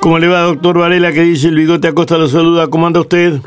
¿Cómo 0.00 0.18
le 0.18 0.28
va, 0.28 0.42
doctor 0.42 0.78
Varela? 0.78 1.12
Que 1.12 1.22
dice 1.22 1.48
el 1.48 1.56
bigote 1.56 1.88
Acosta 1.88 2.18
lo 2.18 2.28
saluda. 2.28 2.68
¿Cómo 2.68 2.86
anda 2.86 3.00
usted? 3.00 3.40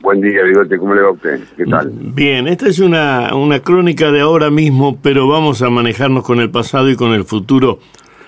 Buen 0.00 0.20
día, 0.20 0.42
bigote. 0.42 0.78
¿Cómo 0.78 0.94
le 0.94 1.02
va 1.02 1.08
a 1.08 1.12
usted? 1.12 1.40
¿Qué 1.56 1.64
tal? 1.64 1.90
Bien, 1.90 2.46
esta 2.46 2.68
es 2.68 2.78
una, 2.78 3.34
una 3.34 3.60
crónica 3.60 4.10
de 4.10 4.20
ahora 4.20 4.50
mismo, 4.50 4.98
pero 5.00 5.28
vamos 5.28 5.62
a 5.62 5.70
manejarnos 5.70 6.24
con 6.24 6.40
el 6.40 6.50
pasado 6.50 6.90
y 6.90 6.96
con 6.96 7.12
el 7.12 7.24
futuro. 7.24 7.78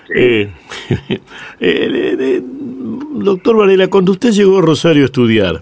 Eh, 0.09 0.51
eh, 1.09 1.19
eh, 1.59 2.41
doctor 2.43 3.57
Varela, 3.57 3.87
cuando 3.89 4.13
usted 4.13 4.31
llegó 4.31 4.59
a 4.59 4.61
Rosario 4.61 5.03
a 5.03 5.05
estudiar, 5.05 5.61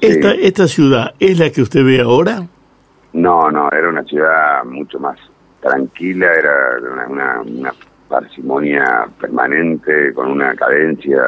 ¿esta, 0.00 0.32
¿esta 0.32 0.68
ciudad 0.68 1.14
es 1.18 1.38
la 1.38 1.50
que 1.50 1.62
usted 1.62 1.84
ve 1.84 2.00
ahora? 2.00 2.46
No, 3.12 3.50
no, 3.50 3.70
era 3.72 3.88
una 3.88 4.04
ciudad 4.04 4.64
mucho 4.64 4.98
más 4.98 5.18
tranquila, 5.60 6.26
era 6.32 7.06
una, 7.08 7.40
una 7.40 7.74
parsimonia 8.08 9.08
permanente, 9.20 10.12
con 10.14 10.30
una 10.30 10.54
cadencia 10.54 11.22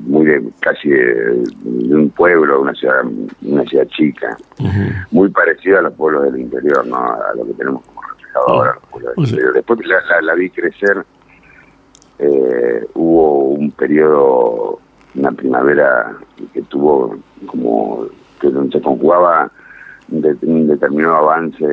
muy 0.00 0.26
de, 0.26 0.42
casi 0.60 0.88
de, 0.88 1.44
un 1.64 2.10
pueblo, 2.10 2.60
una 2.60 2.74
ciudad, 2.74 3.04
una 3.42 3.64
ciudad 3.64 3.86
chica, 3.88 4.36
muy 5.10 5.30
parecida 5.30 5.78
a 5.78 5.82
los 5.82 5.94
pueblos 5.94 6.24
del 6.24 6.40
interior, 6.40 6.86
¿no? 6.86 6.96
a 6.96 7.34
lo 7.36 7.46
que 7.46 7.54
tenemos 7.54 7.82
como 7.86 8.02
reflejado 8.02 8.48
ahora 8.48 8.74
los 8.74 8.84
pueblos 8.90 9.16
del 9.16 9.24
interior. 9.26 9.54
Después 9.54 9.80
la, 9.86 10.20
la, 10.22 10.34
vi 10.34 10.50
crecer, 10.50 11.04
eh, 12.18 12.86
hubo 12.94 13.40
un 13.50 13.70
periodo, 13.72 14.80
una 15.14 15.32
primavera 15.32 16.16
que 16.52 16.62
tuvo 16.62 17.16
como 17.46 18.06
que 18.40 18.50
se 18.50 18.80
conjugaba 18.80 19.50
un 20.08 20.66
determinado 20.68 21.16
avance 21.16 21.64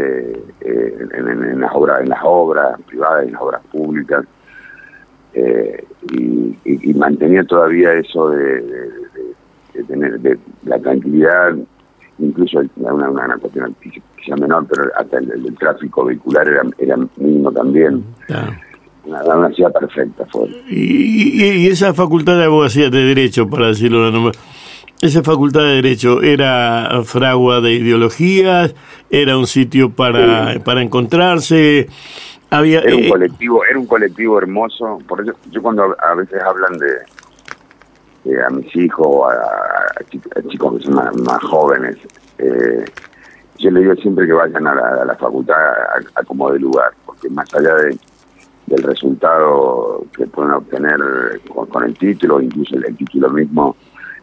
eh, 0.61 1.07
en, 1.13 1.61
las 1.61 1.71
obras 1.73 2.01
en 2.01 2.09
las 2.09 2.19
obras 2.23 2.79
privadas 2.87 3.25
y 3.25 3.27
en 3.27 3.33
las 3.33 3.41
obras 3.41 3.61
públicas 3.71 4.25
eh, 5.33 5.83
y, 6.11 6.93
mantenía 6.93 7.43
todavía 7.43 7.93
eso 7.93 8.29
de, 8.29 8.63
tener 9.87 10.19
de 10.19 10.37
la 10.63 10.79
tranquilidad 10.79 11.55
incluso 12.19 12.61
una, 12.77 13.09
una, 13.09 13.37
cuestión 13.37 13.75
quizá 13.81 14.35
menor 14.35 14.65
pero 14.69 14.89
hasta 14.97 15.17
el, 15.17 15.55
tráfico 15.57 16.05
vehicular 16.05 16.47
era, 16.47 16.61
era 16.77 16.97
mínimo 17.17 17.51
también. 17.51 18.03
Una, 19.05 19.35
una, 19.35 19.49
ciudad 19.49 19.73
perfecta 19.73 20.25
fue. 20.31 20.47
Y, 20.69 21.43
y, 21.43 21.67
esa 21.67 21.93
facultad 21.93 22.37
de 22.37 22.45
abogacía 22.45 22.89
de 22.89 23.03
derecho 23.03 23.49
para 23.49 23.67
decirlo 23.67 24.05
de 24.05 24.31
esa 25.03 25.21
facultad 25.21 25.63
de 25.63 25.81
Derecho 25.81 26.21
era 26.21 27.01
fragua 27.03 27.59
de 27.59 27.73
ideologías, 27.73 28.73
era 29.09 29.37
un 29.37 29.47
sitio 29.47 29.89
para, 29.89 30.59
para 30.63 30.81
encontrarse. 30.81 31.89
Había, 32.49 32.79
era 32.79 32.95
un 32.95 33.03
eh, 33.03 33.09
colectivo, 33.09 33.65
era 33.65 33.79
un 33.79 33.85
colectivo 33.85 34.37
hermoso. 34.37 34.99
Por 35.05 35.19
eso 35.21 35.33
yo 35.51 35.61
cuando 35.61 35.93
a 35.99 36.15
veces 36.15 36.41
hablan 36.41 36.77
de, 36.77 38.41
a 38.45 38.49
mis 38.51 38.73
hijos, 38.77 39.29
a, 39.29 40.03
chicos 40.47 40.77
que 40.77 40.85
son 40.85 40.95
más, 40.95 41.43
jóvenes, 41.43 41.97
eh, 42.37 42.85
yo 43.57 43.71
les 43.71 43.83
digo 43.83 43.95
siempre 43.95 44.25
que 44.25 44.31
vayan 44.31 44.65
a 44.65 45.03
la, 45.03 45.15
facultad 45.15 45.57
a, 46.15 46.23
como 46.23 46.49
de 46.49 46.59
lugar, 46.59 46.93
porque 47.05 47.29
más 47.29 47.53
allá 47.53 47.75
de, 47.75 47.97
del 48.67 48.83
resultado 48.83 50.05
que 50.15 50.25
pueden 50.27 50.53
obtener 50.53 50.97
con, 51.69 51.83
el 51.83 51.93
título, 51.97 52.39
incluso 52.39 52.77
el 52.77 52.95
título 52.95 53.29
mismo, 53.31 53.75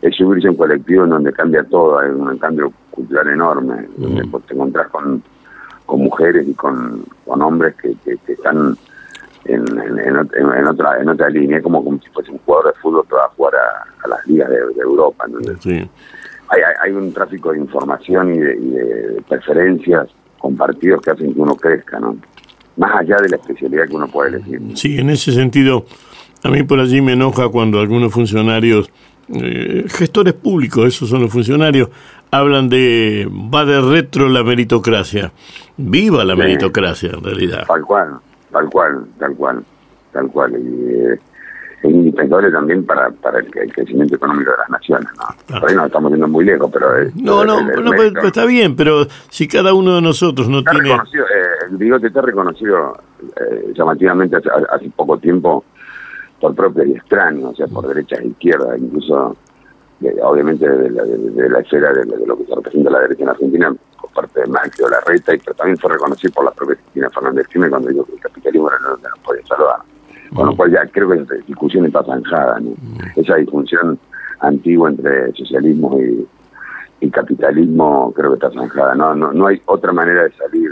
es 0.02 0.16
subirse 0.16 0.48
a 0.48 0.50
un 0.50 0.56
colectivo 0.56 1.04
en 1.04 1.10
donde 1.10 1.32
cambia 1.32 1.62
todo, 1.64 1.98
hay 1.98 2.10
un 2.10 2.38
cambio 2.38 2.72
cultural 2.90 3.28
enorme, 3.28 3.86
donde 3.96 4.22
te 4.46 4.54
encontrás 4.54 4.88
con, 4.88 5.22
con 5.86 6.00
mujeres 6.00 6.46
y 6.48 6.54
con, 6.54 7.04
con 7.26 7.42
hombres 7.42 7.74
que, 7.76 7.94
que, 8.04 8.32
están 8.32 8.76
en, 9.44 9.64
en, 9.78 10.66
otra 10.66 11.00
en 11.00 11.08
otra 11.08 11.28
línea, 11.28 11.60
como, 11.60 11.84
como 11.84 12.00
si 12.00 12.08
fuese 12.10 12.30
un 12.30 12.38
jugador 12.38 12.72
de 12.72 12.80
fútbol 12.80 13.06
que 13.08 13.14
va 13.14 13.24
a 13.24 13.28
jugar 13.30 13.54
a, 13.56 14.08
las 14.08 14.26
ligas 14.26 14.48
de, 14.48 14.56
Europa. 14.82 15.26
Hay, 16.48 16.60
hay, 16.82 16.92
un 16.92 17.12
tráfico 17.12 17.52
de 17.52 17.58
información 17.58 18.34
y 18.34 18.38
de, 18.38 19.22
preferencias 19.28 20.08
compartidos 20.38 21.02
que 21.02 21.10
hacen 21.10 21.34
que 21.34 21.40
uno 21.40 21.54
crezca, 21.54 22.00
¿no? 22.00 22.16
Más 22.76 22.96
allá 22.96 23.16
de 23.16 23.28
la 23.28 23.36
especialidad 23.36 23.86
que 23.86 23.94
uno 23.96 24.08
puede 24.08 24.30
elegir. 24.30 24.60
Sí, 24.74 24.98
en 24.98 25.10
ese 25.10 25.32
sentido, 25.32 25.84
a 26.42 26.48
mí 26.48 26.62
por 26.62 26.80
allí 26.80 27.00
me 27.02 27.12
enoja 27.12 27.48
cuando 27.48 27.78
algunos 27.78 28.12
funcionarios 28.12 28.90
eh, 29.34 29.84
gestores 29.88 30.34
públicos, 30.34 30.86
esos 30.86 31.08
son 31.08 31.22
los 31.22 31.32
funcionarios, 31.32 31.88
hablan 32.30 32.68
de 32.68 33.28
va 33.30 33.64
de 33.64 33.80
retro 33.80 34.28
la 34.28 34.42
meritocracia. 34.42 35.32
Viva 35.76 36.24
la 36.24 36.36
meritocracia, 36.36 37.10
en 37.10 37.22
realidad. 37.24 37.64
Tal 37.66 37.82
cual, 37.82 38.18
tal 38.50 38.70
cual, 38.70 39.06
tal 39.18 39.34
cual, 39.34 39.64
tal 40.12 40.28
cual. 40.28 40.52
Y, 40.52 40.90
eh, 40.94 41.18
es 41.82 41.90
indispensable 41.90 42.50
también 42.50 42.84
para, 42.84 43.10
para 43.10 43.38
el, 43.38 43.50
crecimiento 43.50 44.14
económico 44.14 44.50
de 44.50 44.56
las 44.58 44.68
naciones. 44.68 45.08
¿no? 45.16 45.60
Por 45.60 45.70
ahí 45.70 45.76
nos 45.76 45.86
estamos 45.86 46.12
yendo 46.12 46.28
muy 46.28 46.44
lejos, 46.44 46.70
pero... 46.70 46.88
no, 47.14 47.44
no, 47.44 47.58
está 48.22 48.44
bien, 48.44 48.76
pero 48.76 49.06
si 49.30 49.48
cada 49.48 49.72
uno 49.72 49.94
de 49.94 50.02
nosotros 50.02 50.48
no 50.48 50.62
tiene... 50.62 50.90
Eh, 50.90 50.96
el 51.70 51.76
bigote 51.78 52.08
está 52.08 52.20
reconocido 52.20 52.92
eh, 53.22 53.72
llamativamente 53.74 54.36
hace 54.36 54.90
poco 54.94 55.18
tiempo 55.18 55.64
por 56.40 56.54
propio 56.54 56.84
y 56.84 56.92
extraño, 56.92 57.50
o 57.50 57.54
sea, 57.54 57.66
por 57.66 57.86
derecha 57.86 58.16
e 58.16 58.28
izquierda, 58.28 58.76
incluso 58.76 59.36
obviamente 60.22 60.66
de 60.66 61.48
la, 61.50 61.60
esfera 61.60 61.92
de, 61.92 62.06
lo 62.26 62.36
que 62.38 62.46
se 62.46 62.54
representa 62.54 62.90
la 62.90 63.00
derecha 63.00 63.22
en 63.22 63.28
Argentina 63.28 63.76
por 64.00 64.10
parte 64.12 64.40
de 64.40 64.46
Macri 64.46 64.82
o 64.82 64.88
Larreta, 64.88 65.34
y 65.34 65.38
pero 65.38 65.54
también 65.54 65.76
fue 65.76 65.92
reconocido 65.92 66.32
por 66.32 66.44
la 66.46 66.50
propia 66.52 66.76
Cristina 66.76 67.10
Fernández 67.10 67.46
Kirchner 67.48 67.70
cuando 67.70 67.88
dijo 67.88 68.04
que 68.06 68.12
el 68.14 68.20
capitalismo 68.20 68.68
era 68.68 68.78
que 68.78 69.08
nos 69.08 69.18
podía 69.20 69.46
salvar. 69.46 69.80
Con 70.34 70.46
lo 70.46 70.56
cual 70.56 70.70
ya 70.70 70.86
creo 70.86 71.10
que 71.10 71.18
esa 71.18 71.34
discusión 71.46 71.86
está 71.86 72.04
zanjada, 72.04 72.60
Esa 73.16 73.34
disfunción 73.34 73.98
antigua 74.38 74.88
entre 74.88 75.32
socialismo 75.32 75.98
y, 76.00 77.10
capitalismo 77.10 78.12
creo 78.14 78.30
que 78.30 78.34
está 78.46 78.50
zanjada. 78.52 78.94
No, 78.94 79.14
no, 79.14 79.32
no 79.32 79.46
hay 79.48 79.60
otra 79.66 79.92
manera 79.92 80.22
de 80.22 80.32
salir 80.32 80.70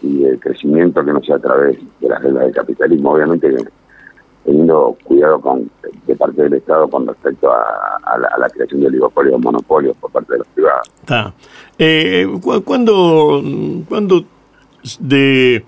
y 0.00 0.24
el 0.24 0.40
crecimiento 0.40 1.04
que 1.04 1.12
no 1.12 1.22
sea 1.22 1.36
a 1.36 1.40
través 1.40 1.78
de 2.00 2.08
las 2.08 2.22
reglas 2.22 2.44
del 2.44 2.54
capitalismo. 2.54 3.12
Obviamente 3.12 3.48
que 3.48 3.64
teniendo 4.44 4.96
cuidado 5.04 5.40
con 5.40 5.70
de 6.06 6.16
parte 6.16 6.42
del 6.42 6.54
Estado 6.54 6.88
con 6.88 7.06
respecto 7.06 7.50
a, 7.50 8.18
la, 8.38 8.48
creación 8.50 8.80
de 8.80 8.86
oligopolios 8.88 9.34
o 9.34 9.38
monopolios 9.38 9.96
por 9.98 10.10
parte 10.10 10.32
de 10.32 10.38
los 10.38 10.48
privados. 10.48 10.90
Está. 11.00 11.32
Eh, 11.78 12.26
¿cuándo, 12.64 13.42
de 15.00 15.64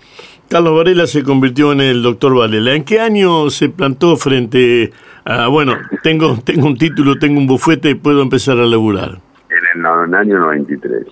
Carlos 0.48 0.76
Varela 0.76 1.06
se 1.06 1.22
convirtió 1.22 1.72
en 1.72 1.80
el 1.80 2.02
doctor 2.02 2.36
Varela? 2.36 2.74
¿En 2.74 2.84
qué 2.84 3.00
año 3.00 3.48
se 3.50 3.68
plantó 3.68 4.16
frente 4.16 4.92
a, 5.24 5.48
bueno, 5.48 5.76
tengo, 6.02 6.36
tengo 6.44 6.66
un 6.66 6.76
título, 6.76 7.16
tengo 7.18 7.38
un 7.38 7.46
bufete 7.46 7.90
y 7.90 7.94
puedo 7.94 8.22
empezar 8.22 8.58
a 8.58 8.66
laburar? 8.66 9.18
En 9.48 9.80
el, 9.80 10.14
año 10.14 10.38
93. 10.38 11.06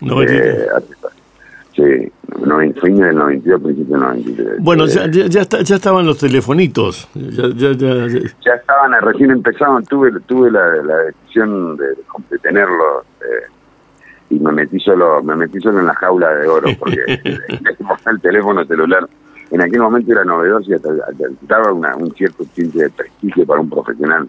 93. 0.00 0.44
Eh, 0.44 0.66
Sí, 1.80 2.12
no, 2.44 2.58
fin 2.58 2.96
del 2.96 3.16
92, 3.16 3.62
principio 3.62 3.96
del 3.96 4.06
93. 4.06 4.56
Bueno, 4.60 4.86
ya, 4.86 5.06
ya, 5.06 5.26
ya, 5.28 5.76
estaban 5.76 6.04
los 6.04 6.18
telefonitos. 6.18 7.08
Ya, 7.14 7.48
ya, 7.54 7.72
ya, 7.72 8.54
estaban, 8.54 8.92
recién 9.00 9.30
empezaban, 9.30 9.84
tuve 9.86 10.12
tuve 10.26 10.50
la, 10.50 10.76
la 10.82 10.96
decisión 11.04 11.76
de, 11.76 11.86
de 12.30 12.38
tenerlo 12.38 13.04
eh, 13.20 13.46
y 14.30 14.38
me 14.38 14.52
metí 14.52 14.78
solo 14.80 15.22
me 15.22 15.36
metí 15.36 15.58
solo 15.60 15.80
en 15.80 15.86
la 15.86 15.94
jaula 15.94 16.34
de 16.34 16.48
oro 16.48 16.68
porque 16.78 17.00
el 18.06 18.20
teléfono 18.20 18.64
celular 18.64 19.08
en 19.50 19.60
aquel 19.62 19.80
momento 19.80 20.12
era 20.12 20.24
novedoso 20.24 20.70
y 20.70 20.74
hasta, 20.74 20.90
daba 21.42 21.72
una, 21.72 21.96
un 21.96 22.12
cierto 22.14 22.44
tinte 22.54 22.78
de 22.78 22.90
prestigio 22.90 23.46
para 23.46 23.60
un 23.60 23.70
profesional 23.70 24.28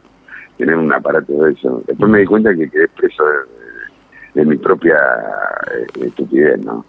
tener 0.58 0.76
un 0.76 0.94
aparato 0.94 1.34
de 1.34 1.54
eso. 1.54 1.84
Después 1.88 2.10
me 2.10 2.20
di 2.20 2.26
cuenta 2.26 2.54
que 2.56 2.70
quedé 2.70 2.88
preso 2.90 3.24
de 3.26 3.61
de 4.34 4.46
mi 4.46 4.58
propia 4.58 4.98
eh, 5.74 6.06
estupidez, 6.06 6.64
¿no? 6.64 6.86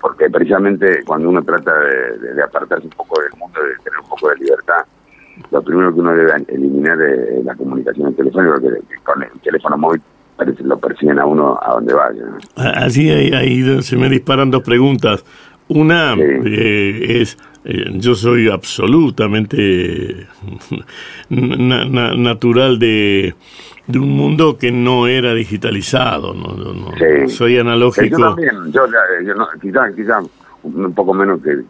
Porque 0.00 0.30
precisamente 0.30 1.02
cuando 1.04 1.28
uno 1.28 1.42
trata 1.42 1.72
de, 1.74 2.42
apartarse 2.42 2.84
un 2.84 2.92
poco 2.92 3.20
del 3.20 3.38
mundo, 3.38 3.60
de 3.60 3.82
tener 3.82 3.98
un 4.00 4.08
poco 4.08 4.28
de 4.28 4.36
libertad, 4.36 4.84
lo 5.50 5.62
primero 5.62 5.92
que 5.92 6.00
uno 6.00 6.14
debe 6.14 6.32
eliminar 6.48 7.00
es 7.02 7.44
la 7.44 7.54
comunicación 7.54 8.14
telefónica, 8.14 8.54
porque 8.54 8.78
con 9.02 9.22
el 9.22 9.40
teléfono 9.42 9.76
móvil 9.76 10.00
parece 10.36 10.62
lo 10.62 10.78
persiguen 10.78 11.18
a 11.18 11.26
uno 11.26 11.58
a 11.60 11.72
donde 11.72 11.94
vaya. 11.94 12.22
Así 12.56 13.10
ahí, 13.10 13.32
ahí, 13.32 13.82
se 13.82 13.96
me 13.96 14.08
disparan 14.08 14.50
dos 14.50 14.62
preguntas. 14.62 15.24
Una 15.68 16.14
eh, 16.14 17.20
es 17.20 17.36
Eh, 17.68 17.90
yo 17.94 18.14
soy 18.14 18.48
absolutamente 18.48 20.28
natural 21.28 22.78
de, 22.78 23.34
de, 23.86 23.98
un 23.98 24.10
mundo 24.10 24.56
que 24.58 24.72
no 24.72 25.06
era 25.06 25.34
digitalizado. 25.34 26.34
No, 26.34 27.28
Soy 27.28 27.58
analógico. 27.58 28.18
Yo 28.18 28.24
también, 28.24 28.72
yo, 28.72 28.86
quizás 29.60 29.94
quizá 29.94 30.20
un 30.62 30.92
poco 30.94 31.14
menos 31.14 31.40
que, 31.42 31.62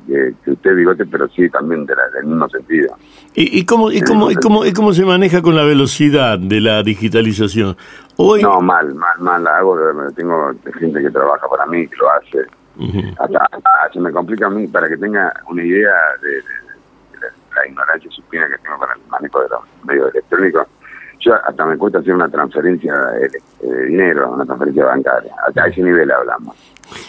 que, 0.43 0.51
usted, 0.51 0.75
Bigote, 0.75 1.05
pero 1.07 1.29
sí 1.29 1.49
también 1.51 1.85
de 1.85 1.95
del 2.15 2.27
mismo 2.27 2.49
sentido. 2.49 2.97
¿Y, 3.35 3.61
y, 3.61 3.67
cómo, 3.67 3.91
y, 3.91 4.01
cómo, 4.01 4.31
y, 4.31 4.35
cómo, 4.37 4.65
¿Y 4.65 4.73
cómo 4.73 4.93
se 4.95 5.05
maneja 5.05 5.43
con 5.43 5.55
la 5.55 5.65
velocidad 5.65 6.39
de 6.39 6.61
la 6.61 6.83
digitalización? 6.83 7.77
Hoy... 8.17 8.43
No, 8.43 8.61
mal, 8.63 8.95
mal, 8.95 9.19
mal. 9.21 9.47
Hago, 9.47 9.79
tengo 10.15 10.53
gente 10.79 11.03
que 11.03 11.11
trabaja 11.11 11.47
para 11.49 11.67
mí, 11.67 11.87
que 11.87 11.97
lo 11.97 12.11
hace 12.11 12.47
hasta, 13.19 13.49
se 13.93 14.01
me 14.01 14.13
complica 14.13 14.47
a 14.47 14.51
mí, 14.51 14.67
para 14.67 14.89
que 14.89 14.97
tenga 14.97 15.33
una 15.49 15.65
idea 15.65 15.95
de, 16.23 16.43
la, 17.55 17.67
ignorancia 17.67 18.11
supina 18.11 18.47
que 18.49 18.59
tengo 18.59 18.79
para 18.79 18.95
el 18.95 19.01
manejo 19.09 19.41
de 19.41 19.49
los 19.49 19.61
medios 19.85 20.15
electrónicos, 20.15 20.67
yo 21.21 21.35
hasta 21.35 21.67
me 21.67 21.77
cuesta 21.77 21.99
hacer 21.99 22.15
una 22.15 22.29
transferencia 22.29 22.95
de, 22.95 23.87
dinero, 23.87 24.33
una 24.33 24.45
transferencia 24.45 24.85
bancaria. 24.85 25.33
Hasta 25.47 25.65
a 25.65 25.67
ese 25.67 25.83
nivel 25.83 26.11
hablamos. 26.11 26.57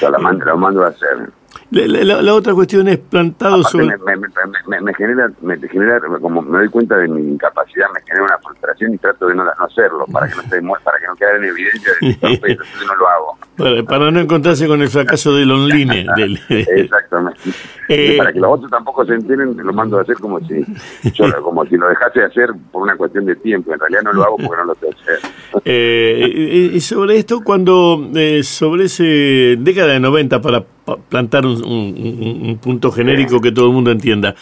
yo 0.00 0.10
lo 0.10 0.18
mando, 0.18 0.44
lo 0.44 0.56
mando 0.56 0.84
a 0.84 0.88
hacer. 0.88 1.30
La, 1.70 2.34
otra 2.34 2.52
cuestión 2.52 2.86
es 2.88 2.98
plantado 2.98 3.62
sobre... 3.62 3.86
Me, 3.86 4.94
genera, 4.94 5.30
me 5.40 5.56
genera, 5.68 6.00
como 6.20 6.42
me 6.42 6.58
doy 6.58 6.68
cuenta 6.68 6.98
de 6.98 7.08
mi 7.08 7.32
incapacidad, 7.32 7.86
me 7.94 8.02
genera 8.02 8.24
una 8.24 8.38
frustración 8.38 8.92
y 8.92 8.98
trato 8.98 9.26
de 9.26 9.34
no, 9.34 9.44
hacerlo, 9.58 10.04
para 10.12 10.28
que 10.28 10.34
no 10.36 10.42
se 10.42 10.62
para 10.84 10.98
que 10.98 11.06
no 11.06 11.16
quede 11.16 11.36
en 11.36 11.44
evidencia 11.44 11.92
de 12.00 12.18
que 12.40 12.86
no 12.86 12.94
lo 12.94 13.08
hago. 13.08 13.38
Para, 13.56 14.10
no 14.10 14.18
encontrarse 14.18 14.66
con 14.66 14.80
el 14.80 14.88
fracaso 14.88 15.34
del 15.34 15.50
online. 15.50 16.06
del... 16.16 16.40
Exactamente. 16.48 17.40
Eh, 17.88 18.16
para 18.16 18.32
que 18.32 18.40
los 18.40 18.50
otros 18.50 18.70
tampoco 18.70 19.04
se 19.04 19.14
enteren, 19.14 19.54
lo 19.56 19.72
mando 19.72 19.98
a 19.98 20.02
hacer 20.02 20.16
como 20.16 20.40
si 20.40 20.64
yo, 21.12 21.24
como 21.42 21.64
si 21.66 21.76
lo 21.76 21.88
dejase 21.88 22.20
de 22.20 22.26
hacer 22.26 22.50
por 22.70 22.82
una 22.82 22.96
cuestión 22.96 23.26
de 23.26 23.36
tiempo. 23.36 23.74
En 23.74 23.80
realidad 23.80 24.02
no 24.04 24.12
lo 24.14 24.24
hago 24.24 24.36
porque 24.38 24.56
no 24.56 24.64
lo 24.64 24.74
sé 24.76 24.88
hacer. 24.88 25.30
Eh, 25.64 26.70
y 26.72 26.80
sobre 26.80 27.18
esto, 27.18 27.40
cuando 27.44 28.10
eh, 28.14 28.42
sobre 28.42 28.84
ese 28.84 29.56
década 29.58 29.92
de 29.92 30.00
90, 30.00 30.40
para 30.40 30.64
plantar 31.08 31.44
un, 31.44 32.58
punto 32.62 32.90
genérico 32.90 33.40
que 33.40 33.52
todo 33.52 33.66
el 33.66 33.72
mundo 33.72 33.90
entienda, 33.90 34.34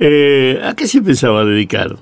eh, 0.00 0.60
¿a 0.64 0.74
qué 0.74 0.86
se 0.86 1.00
pensaba 1.00 1.44
dedicar? 1.44 1.94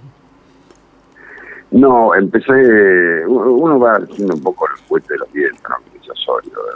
No, 1.70 2.14
empecé, 2.14 3.26
uno 3.26 3.79
va 3.79 3.97
haciendo 3.97 4.35
un 4.35 4.43
poco 4.43 4.67
el 4.70 4.79
fuerte 4.85 5.12
de 5.12 5.19
los 5.19 5.32
dientes, 5.32 5.62
¿no? 5.69 5.95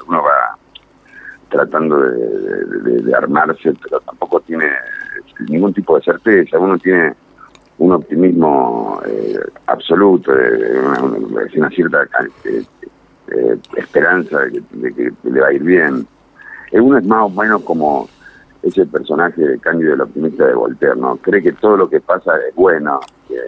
Uno 0.06 0.22
va 0.22 0.56
tratando 1.50 1.98
de, 2.00 3.14
armarse, 3.14 3.74
pero 3.82 4.00
tampoco 4.00 4.40
tiene 4.40 4.66
ningún 5.48 5.74
tipo 5.74 5.96
de 5.96 6.02
certeza, 6.02 6.58
uno 6.58 6.78
tiene 6.78 7.14
un 7.78 7.92
optimismo 7.92 9.00
eh, 9.06 9.38
absoluto, 9.66 10.32
de, 10.32 10.80
una, 11.56 11.70
cierta 11.70 12.06
eh, 12.44 13.58
esperanza 13.76 14.40
de 14.40 14.94
que, 14.94 15.12
le 15.24 15.40
va 15.40 15.48
a 15.48 15.52
ir 15.52 15.62
bien. 15.62 16.06
Uno 16.72 16.98
es 16.98 17.06
más 17.06 17.22
o 17.22 17.30
menos 17.30 17.62
como 17.62 18.08
ese 18.62 18.86
personaje 18.86 19.40
de 19.40 19.58
Cándido 19.58 19.94
el 19.94 20.02
optimista 20.02 20.46
de 20.46 20.54
Voltaire, 20.54 20.96
¿no? 20.96 21.16
Cree 21.16 21.42
que 21.42 21.52
todo 21.52 21.76
lo 21.76 21.88
que 21.88 22.00
pasa 22.00 22.32
es 22.48 22.54
bueno, 22.54 23.00
que 23.26 23.40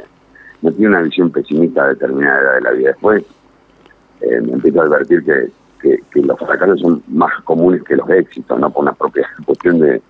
no 0.62 0.72
tiene 0.72 0.88
una 0.88 1.02
visión 1.02 1.30
pesimista 1.30 1.84
de 1.84 1.94
determinada 1.94 2.54
de 2.54 2.60
la 2.62 2.70
vida. 2.70 2.88
Después 2.88 3.24
eh, 4.22 4.40
me 4.40 4.52
empiezo 4.52 4.80
a 4.80 4.84
advertir 4.84 5.24
que, 5.24 5.50
que, 5.82 5.98
los 6.20 6.38
fracasos 6.38 6.80
son 6.80 7.02
más 7.08 7.32
comunes 7.44 7.82
que 7.82 7.96
los 7.96 8.08
éxitos, 8.10 8.58
¿no? 8.58 8.70
Por 8.70 8.82
una 8.82 8.92
propia 8.92 9.28
cuestión 9.44 9.78
de, 9.80 10.00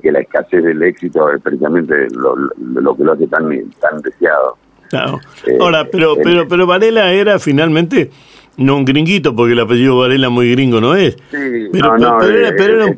que 0.00 0.12
la 0.12 0.20
escasez 0.20 0.64
del 0.64 0.82
éxito 0.82 1.30
es 1.30 1.40
precisamente 1.42 2.08
lo, 2.14 2.34
lo 2.36 2.96
que 2.96 3.04
lo 3.04 3.12
hace 3.12 3.26
tan, 3.26 3.48
tan 3.80 4.00
deseado. 4.00 4.56
Claro. 4.88 5.20
Eh, 5.46 5.56
Ahora, 5.60 5.86
pero, 5.90 6.16
pero, 6.22 6.46
pero 6.46 6.66
Varela 6.66 7.12
era 7.12 7.38
finalmente 7.38 8.10
no 8.56 8.76
un 8.76 8.84
gringuito, 8.84 9.34
porque 9.34 9.52
el 9.52 9.60
apellido 9.60 9.98
Varela 9.98 10.28
muy 10.28 10.50
gringo 10.52 10.80
no 10.80 10.94
es. 10.94 11.14
Sí, 11.30 11.68
pero, 11.72 11.96
no, 11.98 12.18
pero, 12.20 12.38
era, 12.38 12.50
pero 12.56 12.74
era, 12.76 12.84
un 12.86 12.96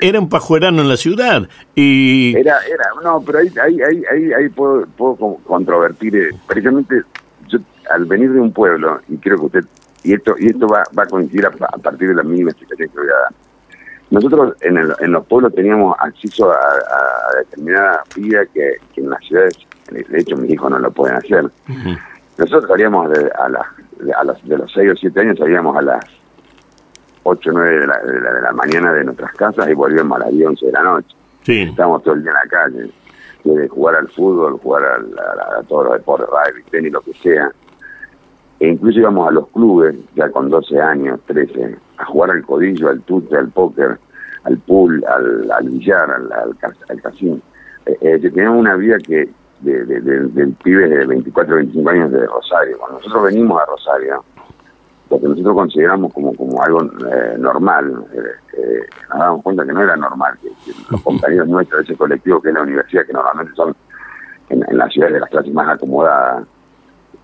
era, 0.00 0.20
un 0.20 0.28
pajuerano 0.28 0.82
en 0.82 0.88
la 0.88 0.96
ciudad. 0.96 1.48
y 1.74 2.34
Era, 2.36 2.56
era, 2.66 2.84
no, 3.04 3.22
pero 3.24 3.38
ahí, 3.40 3.50
ahí, 3.62 3.78
ahí, 4.10 4.32
ahí, 4.32 4.48
puedo, 4.48 4.86
puedo 4.96 5.36
controvertir. 5.44 6.16
Eh, 6.16 6.30
precisamente, 6.46 7.02
yo 7.48 7.58
al 7.90 8.06
venir 8.06 8.32
de 8.32 8.40
un 8.40 8.52
pueblo, 8.52 9.00
y 9.08 9.16
creo 9.18 9.36
que 9.38 9.46
usted, 9.46 9.64
y 10.06 10.14
esto 10.14 10.34
y 10.38 10.48
esto 10.48 10.66
va, 10.68 10.84
va 10.96 11.02
a 11.02 11.06
coincidir 11.06 11.46
a, 11.46 11.50
partir 11.50 12.08
de 12.08 12.14
la 12.14 12.22
misma 12.22 12.50
explicación 12.50 12.88
que 12.88 12.98
voy 12.98 13.08
a 13.08 13.22
dar. 13.22 13.32
Nosotros 14.08 14.54
en, 14.60 14.76
el, 14.78 14.94
en 15.00 15.12
los 15.12 15.26
pueblos 15.26 15.52
teníamos 15.52 15.96
acceso 15.98 16.52
a, 16.52 16.56
a 16.56 17.36
determinada 17.38 18.04
vida 18.14 18.46
que, 18.54 18.76
que, 18.94 19.00
en 19.00 19.10
las 19.10 19.20
ciudades, 19.24 19.54
de 19.90 20.18
hecho 20.18 20.36
mis 20.36 20.52
hijos 20.52 20.70
no 20.70 20.78
lo 20.78 20.90
pueden 20.92 21.16
hacer. 21.16 21.44
Nosotros 22.38 22.68
salíamos 22.68 23.10
de, 23.10 23.30
a 23.36 23.48
las 23.48 23.66
a 24.16 24.24
los, 24.24 24.48
de 24.48 24.58
los 24.58 24.70
6 24.72 24.92
o 24.92 24.96
7 24.96 25.20
años 25.20 25.38
salíamos 25.38 25.76
a 25.76 25.82
las 25.82 26.04
8 27.24 27.50
o 27.50 27.52
9 27.52 27.80
de 27.80 27.86
la, 27.86 27.98
de, 27.98 28.42
la, 28.42 28.52
mañana 28.52 28.92
de 28.92 29.04
nuestras 29.04 29.32
casas 29.32 29.68
y 29.68 29.74
volvíamos 29.74 30.20
a 30.20 30.26
las 30.26 30.32
10 30.32 30.48
11 30.48 30.66
de 30.66 30.72
la 30.72 30.82
noche. 30.82 31.16
Sí. 31.42 31.62
Estábamos 31.62 32.02
todo 32.04 32.14
el 32.14 32.22
día 32.22 32.30
en 32.30 32.34
la 32.34 32.56
calle, 32.56 32.90
de 33.44 33.68
jugar 33.68 33.96
al 33.96 34.08
fútbol, 34.08 34.58
jugar 34.58 34.84
a, 34.84 35.62
todos 35.62 35.86
los 35.86 35.94
deportes, 35.94 36.28
rugby, 36.28 36.62
tenis, 36.70 36.92
lo 36.92 37.00
que 37.00 37.12
sea. 37.14 37.50
E 38.58 38.68
incluso 38.68 38.98
íbamos 39.00 39.28
a 39.28 39.32
los 39.32 39.48
clubes, 39.48 39.96
ya 40.14 40.30
con 40.30 40.48
12 40.48 40.80
años, 40.80 41.20
13, 41.26 41.76
a 41.98 42.04
jugar 42.06 42.30
al 42.30 42.42
codillo, 42.44 42.88
al 42.88 43.02
tute, 43.02 43.36
al 43.36 43.50
póker, 43.50 43.98
al 44.44 44.58
pool, 44.58 45.04
al, 45.06 45.50
al 45.50 45.68
billar, 45.68 46.10
al, 46.10 46.32
al, 46.32 47.02
casino. 47.02 47.38
Eh, 47.84 47.98
eh, 48.00 48.18
teníamos 48.18 48.60
una 48.60 48.76
vida 48.76 48.96
que 48.98 49.28
de, 49.60 49.84
del 49.84 50.52
pibe 50.62 50.88
de 50.88 51.06
24, 51.06 51.56
25 51.56 51.90
años 51.90 52.10
de 52.10 52.26
Rosario. 52.26 52.78
Cuando 52.78 52.98
nosotros 52.98 53.24
venimos 53.24 53.60
a 53.60 53.66
Rosario, 53.66 54.24
lo 55.10 55.20
que 55.20 55.28
nosotros 55.28 55.54
consideramos 55.54 56.12
como, 56.12 56.34
como 56.34 56.62
algo 56.62 56.82
eh, 56.82 57.36
normal, 57.38 58.04
eh, 58.12 58.86
nos 59.10 59.18
damos 59.18 59.42
cuenta 59.42 59.64
que 59.64 59.72
no 59.72 59.82
era 59.82 59.96
normal, 59.96 60.36
que, 60.42 60.50
los 60.90 61.02
compañeros 61.04 61.48
nuestros 61.48 61.80
de 61.80 61.84
ese 61.84 61.96
colectivo, 61.96 62.40
que 62.42 62.48
es 62.48 62.54
la 62.54 62.62
universidad, 62.62 63.06
que 63.06 63.12
normalmente 63.12 63.54
son 63.54 63.74
en, 64.48 64.64
las 64.76 64.92
ciudades 64.92 65.14
de 65.14 65.20
las 65.20 65.30
clases 65.30 65.52
más 65.52 65.68
acomodadas, 65.68 66.46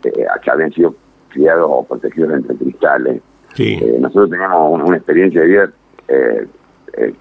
eh, 0.05 0.27
que 0.43 0.51
habían 0.51 0.73
sido 0.73 0.95
criados 1.33 1.67
o 1.69 1.85
protegidos 1.85 2.35
entre 2.35 2.57
cristales. 2.57 3.23
Eh, 3.59 3.99
nosotros 4.01 4.31
teníamos 4.31 4.83
una, 4.83 4.97
experiencia 4.97 5.43
de 5.43 5.47
vida 5.47 5.73
eh, 6.09 6.47
eh, 6.95 7.15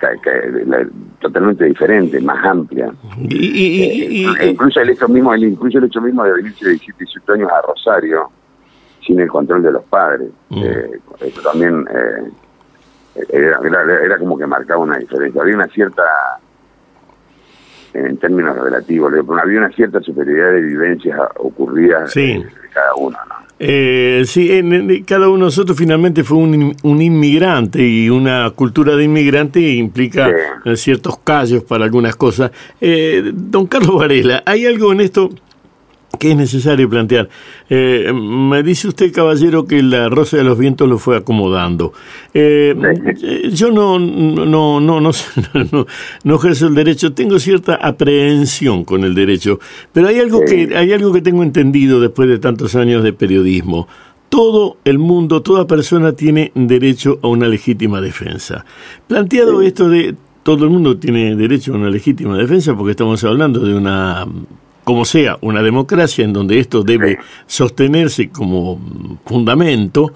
totalmente 1.19 1.63
diferente, 1.63 2.19
más 2.19 2.43
amplia. 2.45 2.91
Y, 3.29 4.25
eh, 4.25 4.47
incluso 4.49 4.81
el 4.81 4.89
hecho 4.89 5.07
mismo, 5.07 5.33
el, 5.33 5.45
incluso 5.45 5.77
el 5.77 5.85
hecho 5.85 6.01
mismo 6.01 6.25
de 6.25 6.33
venirse 6.33 6.65
de 6.65 6.71
17, 6.71 7.05
18 7.05 7.33
años 7.33 7.49
a 7.51 7.61
Rosario 7.61 8.29
sin 9.05 9.21
el 9.21 9.29
control 9.29 9.63
de 9.63 9.71
los 9.71 9.83
padres, 9.85 10.29
mm. 10.49 10.61
eh, 10.61 10.99
eso 11.21 11.41
también 11.41 11.85
era, 13.29 13.59
era, 14.03 14.17
como 14.17 14.37
que 14.37 14.45
marcaba 14.45 14.81
una 14.81 14.97
diferencia. 14.97 15.41
Había 15.41 15.55
una 15.55 15.67
cierta, 15.67 16.03
en 17.93 18.17
términos 18.17 18.57
relativos, 18.57 19.13
había 19.41 19.57
una 19.57 19.71
cierta 19.71 20.01
superioridad 20.01 20.51
de 20.51 20.61
vivencias 20.61 21.19
ocurridas 21.37 22.13
de 22.13 22.45
cada 22.73 22.93
uno. 22.95 23.17
¿no? 23.29 23.40
Eh, 23.63 24.23
sí, 24.25 24.49
cada 25.05 25.27
uno 25.27 25.37
de 25.37 25.43
nosotros 25.43 25.77
finalmente 25.77 26.23
fue 26.23 26.39
un, 26.39 26.75
un 26.81 27.01
inmigrante 27.01 27.87
y 27.87 28.09
una 28.09 28.49
cultura 28.55 28.95
de 28.95 29.03
inmigrante 29.03 29.59
implica 29.75 30.31
ciertos 30.75 31.19
callos 31.19 31.63
para 31.63 31.85
algunas 31.85 32.15
cosas. 32.15 32.49
Eh, 32.79 33.31
don 33.31 33.67
Carlos 33.67 33.97
Varela, 33.97 34.41
¿hay 34.47 34.65
algo 34.65 34.91
en 34.91 35.01
esto 35.01 35.29
que 36.19 36.31
es 36.31 36.37
necesario 36.37 36.89
plantear. 36.89 37.29
Eh, 37.69 38.11
me 38.13 38.63
dice 38.63 38.87
usted, 38.87 39.11
caballero, 39.11 39.65
que 39.65 39.81
la 39.81 40.09
Rosa 40.09 40.37
de 40.37 40.43
los 40.43 40.57
Vientos 40.57 40.87
lo 40.87 40.97
fue 40.97 41.17
acomodando. 41.17 41.93
Eh, 42.33 42.75
yo 43.51 43.71
no 43.71 43.97
no, 43.99 44.79
no, 44.79 44.99
no, 44.99 45.11
no, 46.23 46.35
ejerzo 46.35 46.67
el 46.67 46.75
derecho, 46.75 47.13
tengo 47.13 47.39
cierta 47.39 47.75
aprehensión 47.75 48.83
con 48.83 49.03
el 49.03 49.15
derecho, 49.15 49.59
pero 49.91 50.07
hay 50.07 50.19
algo, 50.19 50.41
que, 50.41 50.75
hay 50.75 50.93
algo 50.93 51.11
que 51.11 51.21
tengo 51.21 51.43
entendido 51.43 51.99
después 51.99 52.27
de 52.29 52.39
tantos 52.39 52.75
años 52.75 53.03
de 53.03 53.13
periodismo. 53.13 53.87
Todo 54.29 54.77
el 54.85 54.97
mundo, 54.97 55.41
toda 55.41 55.67
persona 55.67 56.13
tiene 56.13 56.51
derecho 56.55 57.19
a 57.21 57.27
una 57.27 57.47
legítima 57.47 57.99
defensa. 57.99 58.65
Planteado 59.07 59.61
esto 59.61 59.89
de 59.89 60.15
todo 60.43 60.63
el 60.63 60.69
mundo 60.69 60.97
tiene 60.97 61.35
derecho 61.35 61.73
a 61.73 61.77
una 61.77 61.89
legítima 61.89 62.37
defensa 62.37 62.75
porque 62.75 62.91
estamos 62.91 63.21
hablando 63.25 63.59
de 63.59 63.75
una 63.75 64.25
como 64.83 65.05
sea 65.05 65.37
una 65.41 65.61
democracia 65.61 66.25
en 66.25 66.33
donde 66.33 66.59
esto 66.59 66.83
debe 66.83 67.19
sostenerse 67.47 68.29
como 68.29 68.79
fundamento, 69.25 70.13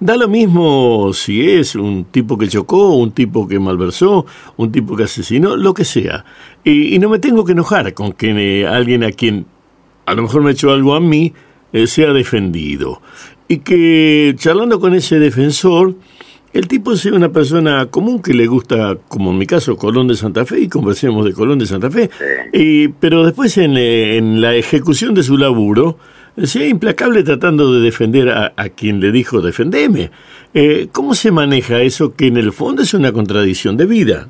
da 0.00 0.16
lo 0.16 0.28
mismo 0.28 1.12
si 1.12 1.48
es 1.48 1.74
un 1.74 2.04
tipo 2.06 2.36
que 2.36 2.48
chocó, 2.48 2.94
un 2.96 3.12
tipo 3.12 3.46
que 3.46 3.58
malversó, 3.58 4.26
un 4.56 4.72
tipo 4.72 4.96
que 4.96 5.04
asesinó, 5.04 5.56
lo 5.56 5.72
que 5.74 5.84
sea. 5.84 6.24
Y, 6.64 6.98
no 6.98 7.08
me 7.08 7.18
tengo 7.18 7.44
que 7.44 7.52
enojar 7.52 7.94
con 7.94 8.12
que 8.12 8.60
eh, 8.60 8.66
alguien 8.66 9.04
a 9.04 9.12
quien 9.12 9.46
a 10.06 10.14
lo 10.14 10.22
mejor 10.22 10.42
me 10.42 10.50
hecho 10.50 10.70
algo 10.70 10.94
a 10.94 11.00
mí 11.00 11.32
eh, 11.72 11.86
sea 11.86 12.12
defendido. 12.12 13.00
Y 13.48 13.58
que 13.58 14.34
charlando 14.36 14.80
con 14.80 14.94
ese 14.94 15.18
defensor, 15.18 15.94
el 16.54 16.68
tipo 16.68 16.92
es 16.92 17.04
una 17.06 17.30
persona 17.30 17.86
común 17.86 18.22
que 18.22 18.32
le 18.32 18.46
gusta, 18.46 18.96
como 19.08 19.32
en 19.32 19.38
mi 19.38 19.46
caso, 19.46 19.76
Colón 19.76 20.06
de 20.06 20.14
Santa 20.14 20.46
Fe, 20.46 20.60
y 20.60 20.68
conversemos 20.68 21.24
de 21.24 21.32
Colón 21.32 21.58
de 21.58 21.66
Santa 21.66 21.90
Fe, 21.90 22.08
y, 22.52 22.86
pero 22.86 23.24
después 23.24 23.58
en, 23.58 23.76
en, 23.76 24.40
la 24.40 24.54
ejecución 24.54 25.14
de 25.14 25.24
su 25.24 25.36
laburo, 25.36 25.98
sea 26.44 26.64
implacable 26.68 27.24
tratando 27.24 27.72
de 27.72 27.80
defender 27.80 28.28
a, 28.28 28.52
a 28.56 28.68
quien 28.68 29.00
le 29.00 29.10
dijo 29.10 29.40
defendeme. 29.40 30.12
Eh, 30.54 30.86
¿Cómo 30.92 31.14
se 31.14 31.32
maneja 31.32 31.80
eso 31.80 32.14
que 32.14 32.28
en 32.28 32.36
el 32.36 32.52
fondo 32.52 32.82
es 32.82 32.94
una 32.94 33.10
contradicción 33.10 33.76
de 33.76 33.86
vida? 33.86 34.28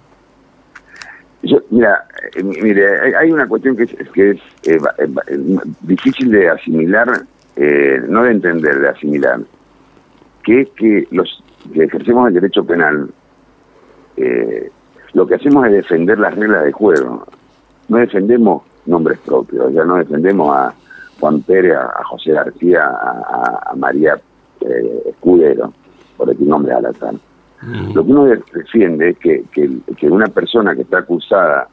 Yo, 1.42 1.58
mira, 1.68 2.06
eh, 2.34 2.42
mire, 2.42 3.14
hay 3.18 3.30
una 3.30 3.46
cuestión 3.46 3.76
que 3.76 3.82
es, 3.82 3.90
que 4.14 4.30
es 4.30 4.38
eh, 4.62 4.78
difícil 5.82 6.30
de 6.30 6.48
asimilar, 6.48 7.06
no 8.08 8.22
de 8.22 8.30
entender, 8.30 8.80
de 8.80 8.88
asimilar, 8.88 9.40
que 10.42 10.62
es 10.62 10.68
que 10.70 11.06
los 11.10 11.43
que 11.72 11.84
ejercemos 11.84 12.28
el 12.28 12.34
derecho 12.34 12.64
penal, 12.64 13.10
lo 15.12 15.26
que 15.26 15.34
hacemos 15.34 15.66
es 15.66 15.72
defender 15.72 16.18
las 16.18 16.34
reglas 16.36 16.64
de 16.64 16.72
juego. 16.72 17.26
No 17.88 17.98
defendemos 17.98 18.62
nombres 18.86 19.18
propios, 19.20 19.72
ya 19.72 19.84
no 19.84 19.96
defendemos 19.96 20.56
a 20.56 20.74
Juan 21.20 21.42
Pérez, 21.42 21.76
a, 21.76 22.04
José 22.04 22.32
García, 22.32 22.84
a, 22.86 23.70
a 23.70 23.74
María 23.76 24.20
Escudero 25.06 25.72
por 26.16 26.28
decir 26.28 26.46
nombre 26.46 26.72
al 26.72 26.86
azar. 26.86 27.14
Mm. 27.62 27.94
Lo 27.94 28.04
que 28.04 28.10
uno 28.10 28.24
defiende 28.26 29.10
es 29.10 29.18
que, 29.18 29.44
que, 29.52 30.08
una 30.08 30.26
persona 30.26 30.74
que 30.74 30.82
está 30.82 30.98
acusada 30.98 31.68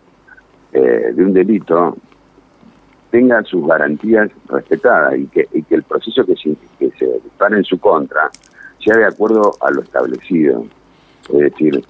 eh, 0.72 1.12
de 1.14 1.26
un 1.26 1.34
delito 1.34 1.98
tenga 3.10 3.44
sus 3.44 3.68
garantías 3.68 4.32
respetadas 4.48 5.18
y 5.18 5.28
que, 5.28 5.48
y 5.54 5.64
que 5.64 5.76
el 5.76 5.84
proceso 5.84 6.26
que 6.26 6.36
se, 6.36 6.56
que 6.80 6.92
se 6.98 7.06
dispara 7.06 7.58
en 7.58 7.64
su 7.66 7.78
contra 7.78 8.30
sea 8.84 8.98
de 8.98 9.06
acuerdo 9.06 9.52
a 9.62 9.72
lo 9.72 9.82
establecido. 9.82 10.66
Es 11.30 11.40
decir, 11.40 11.84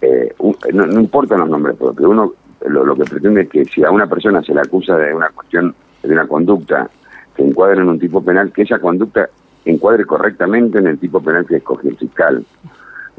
eh, 0.00 0.34
no, 0.72 0.86
no, 0.86 1.00
importan 1.00 1.40
los 1.40 1.48
nombres 1.48 1.76
propios, 1.76 2.08
uno 2.08 2.32
lo, 2.68 2.94
que 2.96 3.04
pretende 3.04 3.42
es 3.42 3.48
que 3.48 3.64
si 3.64 3.84
a 3.84 3.90
una 3.90 4.06
persona 4.06 4.42
se 4.42 4.54
le 4.54 4.60
acusa 4.60 4.96
de 4.96 5.14
una 5.14 5.28
cuestión, 5.30 5.74
de 6.02 6.12
una 6.12 6.26
conducta 6.26 6.90
que 7.34 7.42
encuadra 7.42 7.80
en 7.82 7.88
un 7.88 7.98
tipo 7.98 8.22
penal, 8.22 8.52
que 8.52 8.62
esa 8.62 8.78
conducta 8.78 9.28
encuadre 9.64 10.04
correctamente 10.04 10.78
en 10.78 10.86
el 10.86 10.98
tipo 10.98 11.20
penal 11.20 11.46
que 11.46 11.56
escoge 11.56 11.88
el 11.88 11.96
fiscal. 11.96 12.44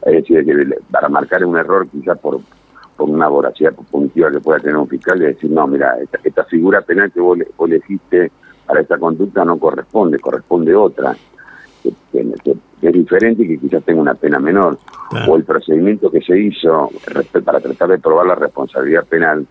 Es 0.05 0.13
decir, 0.13 0.46
que 0.46 0.77
para 0.91 1.10
marcar 1.10 1.43
un 1.46 1.57
error 1.57 1.88
quizás 1.89 2.17
por, 2.19 2.39
por 2.96 3.10
una 3.10 3.27
voracidad 3.27 3.74
punitiva 3.74 4.31
que 4.31 4.39
pueda 4.39 4.60
tener 4.60 4.77
un 4.77 4.88
fiscal 4.88 5.22
y 5.22 5.25
decir, 5.25 5.51
no, 5.51 5.67
mira, 5.67 5.98
esta, 6.24 6.43
figura 6.46 6.81
penal 6.81 7.12
que 7.12 7.19
vos, 7.19 7.38
elegiste 7.60 8.31
para 8.65 8.81
esta 8.81 8.98
conducta 8.98 9.46
no 9.46 9.57
corresponde, 9.57 10.19
corresponde 10.19 10.75
otra, 10.75 11.15
es 12.81 12.93
diferente 12.93 13.43
y 13.43 13.48
que 13.48 13.57
quizás 13.57 13.84
tenga 13.84 14.01
una 14.01 14.15
pena 14.15 14.39
menor. 14.39 14.77
O 15.27 15.38
el 15.38 15.43
procedimiento 15.43 16.12
que 16.12 16.22
se 16.22 16.38
hizo 16.38 16.89
para 17.43 17.60
tratar 17.60 17.89
de 17.89 17.98
probar 18.00 18.27
la 18.27 18.36
responsabilidad 18.36 19.05
penal 19.05 19.46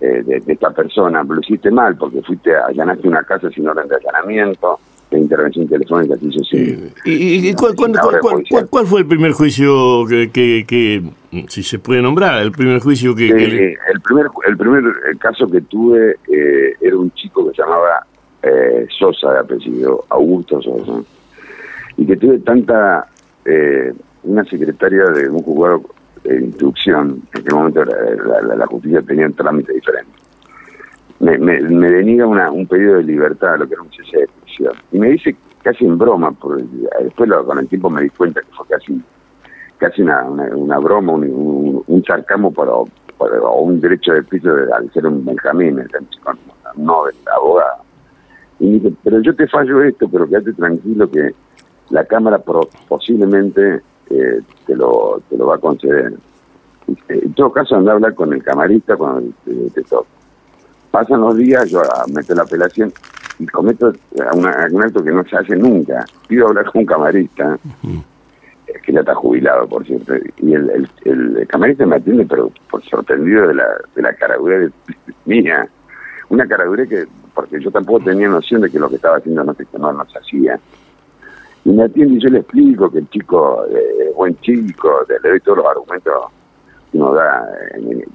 eh, 0.00 0.22
de, 0.24 0.52
esta 0.52 0.70
persona, 0.70 1.22
lo 1.24 1.40
hiciste 1.40 1.70
mal 1.70 1.96
porque 1.96 2.22
fuiste, 2.22 2.54
allanaste 2.54 3.08
una 3.08 3.22
casa 3.24 3.50
sin 3.50 3.66
orden 3.68 3.88
de 3.88 3.96
allanamiento, 3.96 4.78
de 5.10 5.18
intervención 5.18 5.66
telefónica 5.66 6.14
sí. 6.50 6.92
¿Y, 7.04 7.54
cuál, 7.54 8.86
fue 8.86 9.00
el 9.00 9.06
primer 9.06 9.32
juicio 9.32 10.06
que, 10.06 10.30
que, 10.30 11.02
si 11.48 11.62
se 11.62 11.78
puede 11.78 12.02
nombrar, 12.02 12.42
el 12.42 12.52
primer 12.52 12.80
juicio 12.80 13.14
que... 13.14 13.28
El 13.28 14.00
primer 14.02 14.26
el 14.46 14.56
primer 14.56 14.84
caso 15.18 15.46
que 15.48 15.62
tuve 15.62 16.16
eh, 16.30 16.74
era 16.80 16.96
un 16.96 17.10
chico 17.12 17.48
que 17.48 17.56
se 17.56 17.62
llamaba 17.62 18.06
eh, 18.42 18.86
Sosa 18.98 19.32
de 19.32 19.38
apellido, 19.40 20.04
Augusto 20.10 20.60
Sosa, 20.62 21.02
y 21.98 22.06
que 22.06 22.16
tuve 22.16 22.38
tanta... 22.38 23.06
Eh, 23.44 23.92
una 24.24 24.44
secretaria 24.44 25.04
de 25.04 25.30
un 25.30 25.42
juzgado 25.42 25.82
de 26.24 26.40
instrucción, 26.40 27.22
en 27.32 27.40
aquel 27.40 27.54
momento 27.54 27.84
la, 27.84 28.66
justicia 28.66 29.00
tenía 29.00 29.26
un 29.26 29.32
trámite 29.32 29.72
diferente 29.72 30.10
me, 31.20 31.38
me, 31.38 31.60
me 31.60 31.90
deniga 31.90 32.26
una, 32.26 32.50
un 32.50 32.66
pedido 32.66 32.96
de 32.96 33.02
libertad, 33.04 33.58
lo 33.58 33.66
que 33.66 33.74
era 33.74 33.82
un 33.82 33.90
cese 33.90 34.18
de 34.18 34.28
prisión. 34.42 34.72
Y 34.92 34.98
me 34.98 35.08
dice 35.10 35.36
casi 35.62 35.84
en 35.84 35.98
broma, 35.98 36.32
porque 36.32 36.64
después 37.02 37.30
con 37.44 37.58
el 37.58 37.68
tiempo 37.68 37.90
me 37.90 38.02
di 38.02 38.10
cuenta 38.10 38.40
que 38.40 38.48
fue 38.56 38.66
casi 38.66 39.02
casi 39.78 40.02
una, 40.02 40.24
una, 40.24 40.78
broma, 40.78 41.12
un, 41.12 41.84
un, 41.86 42.04
sarcamo 42.04 42.52
para, 42.52 42.72
o 42.72 43.62
un 43.62 43.80
derecho 43.80 44.12
de 44.12 44.24
piso 44.24 44.52
de, 44.52 44.72
al 44.72 44.92
ser 44.92 45.06
un 45.06 45.24
Benjamín, 45.24 45.80
no 46.76 47.04
de 47.04 47.12
abogado. 47.32 47.84
Y 48.58 48.66
me 48.66 48.72
dice, 48.72 48.92
pero 49.04 49.20
yo 49.20 49.34
te 49.36 49.46
fallo 49.46 49.82
esto, 49.82 50.08
pero 50.08 50.28
quédate 50.28 50.52
tranquilo 50.54 51.08
que 51.08 51.32
la 51.90 52.04
Cámara 52.04 52.42
posiblemente 52.88 53.82
eh, 54.10 54.40
te, 54.66 54.76
lo, 54.76 55.22
te 55.28 55.36
lo 55.36 55.46
va 55.46 55.56
a 55.56 55.58
conceder. 55.58 56.14
En 57.08 57.34
todo 57.34 57.52
caso, 57.52 57.76
anda 57.76 57.92
a 57.92 57.94
hablar 57.96 58.14
con 58.14 58.32
el 58.32 58.42
camarista 58.42 58.96
cuando 58.96 59.30
te, 59.44 59.70
te 59.70 59.82
toca. 59.82 60.08
Pasan 60.90 61.20
los 61.20 61.36
días, 61.36 61.68
yo 61.70 61.82
ah, 61.82 62.04
meto 62.12 62.34
la 62.34 62.42
apelación 62.42 62.92
y 63.38 63.46
cometo 63.46 63.92
un 64.32 64.82
acto 64.82 65.04
que 65.04 65.12
no 65.12 65.22
se 65.24 65.36
hace 65.36 65.56
nunca. 65.56 66.04
Pido 66.26 66.48
hablar 66.48 66.64
con 66.66 66.80
un 66.80 66.86
camarista, 66.86 67.58
que 68.82 68.92
ya 68.92 69.00
está 69.00 69.14
jubilado, 69.14 69.68
por 69.68 69.84
cierto, 69.86 70.14
y 70.38 70.54
el, 70.54 70.88
el, 71.04 71.46
camarista 71.46 71.86
me 71.86 71.96
atiende, 71.96 72.26
pero 72.26 72.50
por 72.70 72.82
sorprendido 72.84 73.46
de 73.48 73.54
la, 73.54 73.66
de 73.94 74.02
la 74.02 74.14
caradura 74.14 74.70
mía. 75.26 75.68
Una 76.30 76.46
caradura 76.46 76.86
que, 76.86 77.06
porque 77.34 77.60
yo 77.60 77.70
tampoco 77.70 78.04
tenía 78.04 78.28
noción 78.28 78.60
de 78.60 78.70
que 78.70 78.78
lo 78.78 78.88
que 78.88 78.96
estaba 78.96 79.16
haciendo 79.16 79.44
no, 79.44 79.56
no, 79.78 79.92
no 79.92 80.06
se 80.06 80.18
hacía. 80.18 80.60
Y 81.68 81.70
me 81.70 81.84
atiende 81.84 82.14
y 82.14 82.18
yo 82.18 82.30
le 82.30 82.38
explico 82.38 82.90
que 82.90 83.00
el 83.00 83.10
chico 83.10 83.66
eh, 83.66 84.08
es 84.08 84.14
buen 84.14 84.34
chico, 84.40 85.04
le 85.06 85.28
doy 85.28 85.38
todos 85.40 85.58
los 85.58 85.66
argumentos 85.66 86.14
uno 86.94 87.12
da, 87.12 87.46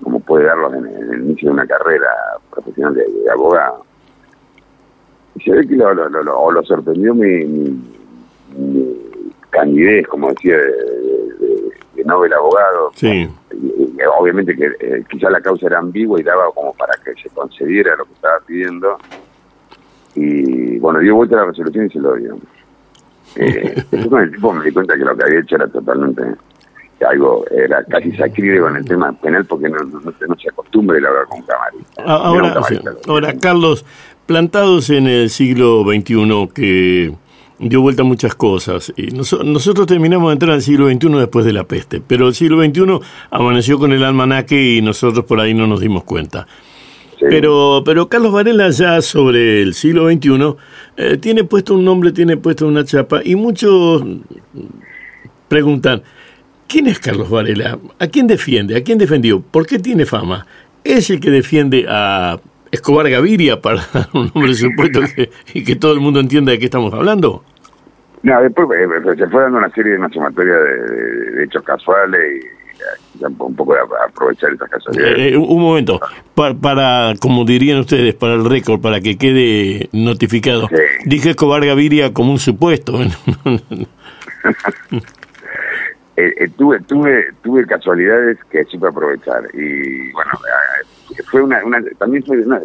como 0.01 0.19
puede 0.21 0.45
darlos 0.45 0.73
en, 0.73 0.87
el 0.87 1.23
inicio 1.25 1.49
de 1.49 1.53
una 1.53 1.67
carrera 1.67 2.09
profesional 2.49 2.95
de, 2.95 3.05
abogado. 3.31 3.85
Y 5.35 5.43
se 5.43 5.51
ve 5.51 5.67
que 5.67 5.75
lo, 5.75 5.93
lo, 5.93 6.09
lo, 6.09 6.51
lo 6.51 6.63
sorprendió 6.63 7.13
mi, 7.13 7.45
mi, 8.57 8.99
candidez, 9.51 10.07
como 10.07 10.29
decía, 10.29 10.57
de, 10.57 11.73
de, 11.93 12.03
Nobel 12.05 12.33
abogado. 12.33 12.89
Sí. 12.95 13.29
Y, 13.51 13.97
obviamente 14.17 14.55
que 14.55 14.65
eh, 14.79 15.03
quizá 15.11 15.29
la 15.29 15.41
causa 15.41 15.67
era 15.67 15.77
ambigua 15.77 16.19
y 16.19 16.23
daba 16.23 16.45
como 16.55 16.73
para 16.73 16.95
que 17.05 17.13
se 17.21 17.29
concediera 17.29 17.95
lo 17.97 18.05
que 18.05 18.13
estaba 18.13 18.39
pidiendo. 18.47 18.97
Y 20.15 20.79
bueno, 20.79 20.97
dio 21.01 21.15
vuelta 21.17 21.35
a 21.35 21.41
la 21.41 21.45
resolución 21.51 21.85
y 21.85 21.89
se 21.91 21.99
lo 21.99 22.15
dio. 22.15 22.35
Eh, 23.35 23.83
con 24.09 24.21
el 24.21 24.31
tipo 24.31 24.53
me 24.53 24.65
di 24.65 24.71
cuenta 24.71 24.95
que 24.95 25.03
lo 25.03 25.15
que 25.15 25.23
había 25.23 25.39
hecho 25.39 25.55
era 25.55 25.67
totalmente 25.67 26.23
algo 27.03 27.45
era 27.51 27.83
casi 27.85 28.11
sacrílego 28.15 28.69
en 28.69 28.77
el 28.77 28.85
tema 28.85 29.11
penal 29.13 29.45
porque 29.45 29.69
no, 29.69 29.77
no, 29.79 30.13
se 30.37 30.49
acostumbra 30.49 30.95
a 30.95 31.09
hablar 31.09 31.25
con 31.27 31.41
camarista. 31.41 32.03
Ahora, 32.03 32.61
ahora, 33.07 33.33
Carlos, 33.39 33.85
plantados 34.25 34.89
en 34.89 35.07
el 35.07 35.29
siglo 35.29 35.83
XXI 35.83 36.49
que 36.53 37.13
dio 37.59 37.81
vuelta 37.81 38.01
a 38.01 38.05
muchas 38.05 38.35
cosas. 38.35 38.93
Y 38.95 39.07
nosotros 39.11 39.87
terminamos 39.87 40.29
de 40.29 40.33
entrar 40.33 40.51
en 40.51 40.55
el 40.57 40.61
siglo 40.61 40.87
XXI 40.87 41.09
después 41.19 41.45
de 41.45 41.53
la 41.53 41.65
peste, 41.65 42.01
pero 42.05 42.27
el 42.27 42.35
siglo 42.35 42.63
XXI 42.63 42.99
amaneció 43.31 43.77
con 43.79 43.91
el 43.91 44.03
almanaque 44.03 44.75
y 44.75 44.81
nosotros 44.81 45.25
por 45.25 45.39
ahí 45.39 45.53
no 45.53 45.67
nos 45.67 45.81
dimos 45.81 46.03
cuenta. 46.03 46.47
Pero, 47.19 47.83
pero 47.85 48.09
Carlos 48.09 48.33
Varela 48.33 48.69
ya 48.69 49.01
sobre 49.01 49.61
el 49.61 49.73
siglo 49.75 50.09
XXI 50.09 50.55
eh, 50.97 51.17
tiene 51.17 51.43
puesto 51.43 51.75
un 51.75 51.85
nombre, 51.85 52.11
tiene 52.11 52.37
puesto 52.37 52.67
una 52.67 52.83
chapa 52.83 53.21
y 53.23 53.35
muchos 53.35 54.03
preguntan, 55.47 56.03
¿Quién 56.73 56.87
es 56.87 56.99
Carlos 56.99 57.29
Varela? 57.29 57.77
¿A 57.99 58.07
quién 58.07 58.25
defiende? 58.25 58.75
¿A 58.75 58.83
quién 58.83 58.97
defendió? 58.97 59.41
¿Por 59.41 59.67
qué 59.67 59.77
tiene 59.77 60.07
fama? 60.07 60.47
¿Es 60.83 61.11
el 61.11 61.19
que 61.19 61.29
defiende 61.29 61.85
a 61.87 62.39
Escobar 62.71 63.07
Gaviria 63.07 63.61
para 63.61 63.81
dar 63.93 64.07
un 64.13 64.31
nombre 64.33 64.55
supuesto 64.55 65.01
y 65.53 65.63
que 65.63 65.75
todo 65.75 65.93
el 65.93 65.99
mundo 65.99 66.19
entienda 66.19 66.51
de 66.51 66.57
qué 66.57 66.65
estamos 66.65 66.91
hablando? 66.91 67.43
No, 68.23 68.41
después 68.41 68.67
eh, 68.79 69.15
se 69.17 69.27
fue 69.27 69.43
dando 69.43 69.59
una 69.59 69.69
serie 69.69 69.91
de 69.91 69.97
una 69.99 70.09
sumatoria 70.09 70.55
de, 70.55 71.43
hechos 71.43 71.61
casuales 71.61 72.43
y 72.43 72.62
un 73.21 73.55
poco 73.55 73.75
aprovechar 74.07 74.53
esas 74.53 74.69
casualidades. 74.69 75.33
Eh, 75.33 75.37
un 75.37 75.61
momento, 75.61 75.99
para, 76.35 77.13
como 77.19 77.45
dirían 77.45 77.79
ustedes, 77.79 78.15
para 78.15 78.33
el 78.33 78.45
récord, 78.45 78.81
para 78.81 79.01
que 79.01 79.17
quede 79.17 79.89
notificado, 79.91 80.69
dije 81.05 81.31
Escobar 81.31 81.65
Gaviria 81.65 82.13
como 82.13 82.31
un 82.31 82.39
supuesto. 82.39 82.93
Eh, 86.15 86.31
eh, 86.37 86.47
tuve 86.55 86.79
tuve 86.81 87.33
tuve 87.41 87.65
casualidades 87.65 88.37
que 88.51 88.63
supe 88.65 88.87
aprovechar 88.87 89.43
y 89.51 90.11
bueno 90.11 90.29
eh, 91.17 91.23
fue 91.23 91.41
una, 91.41 91.65
una 91.65 91.81
también 91.97 92.23
fue 92.23 92.37
una, 92.37 92.61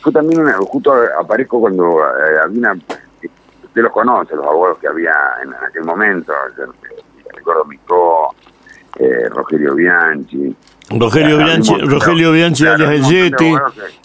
fue 0.00 0.10
también 0.12 0.40
una 0.40 0.54
justo 0.54 0.92
aparezco 1.16 1.60
cuando 1.60 2.02
había 2.02 2.46
una 2.48 2.72
usted 2.72 3.82
los 3.82 3.92
conoce 3.92 4.34
los 4.34 4.44
abogados 4.44 4.80
que 4.80 4.88
había 4.88 5.14
en, 5.44 5.54
aquel 5.54 5.84
momento 5.84 6.32
recuerdo 7.32 7.66
Micó 7.66 8.34
Rogelio 9.30 9.74
Bianchi 9.74 10.54
Rogelio 10.90 11.36
Bianchi, 11.36 11.74
Rogelio 11.80 12.32
Bianchi 12.32 12.66
alias 12.66 12.90
el 12.90 13.02
Yeti, 13.04 13.54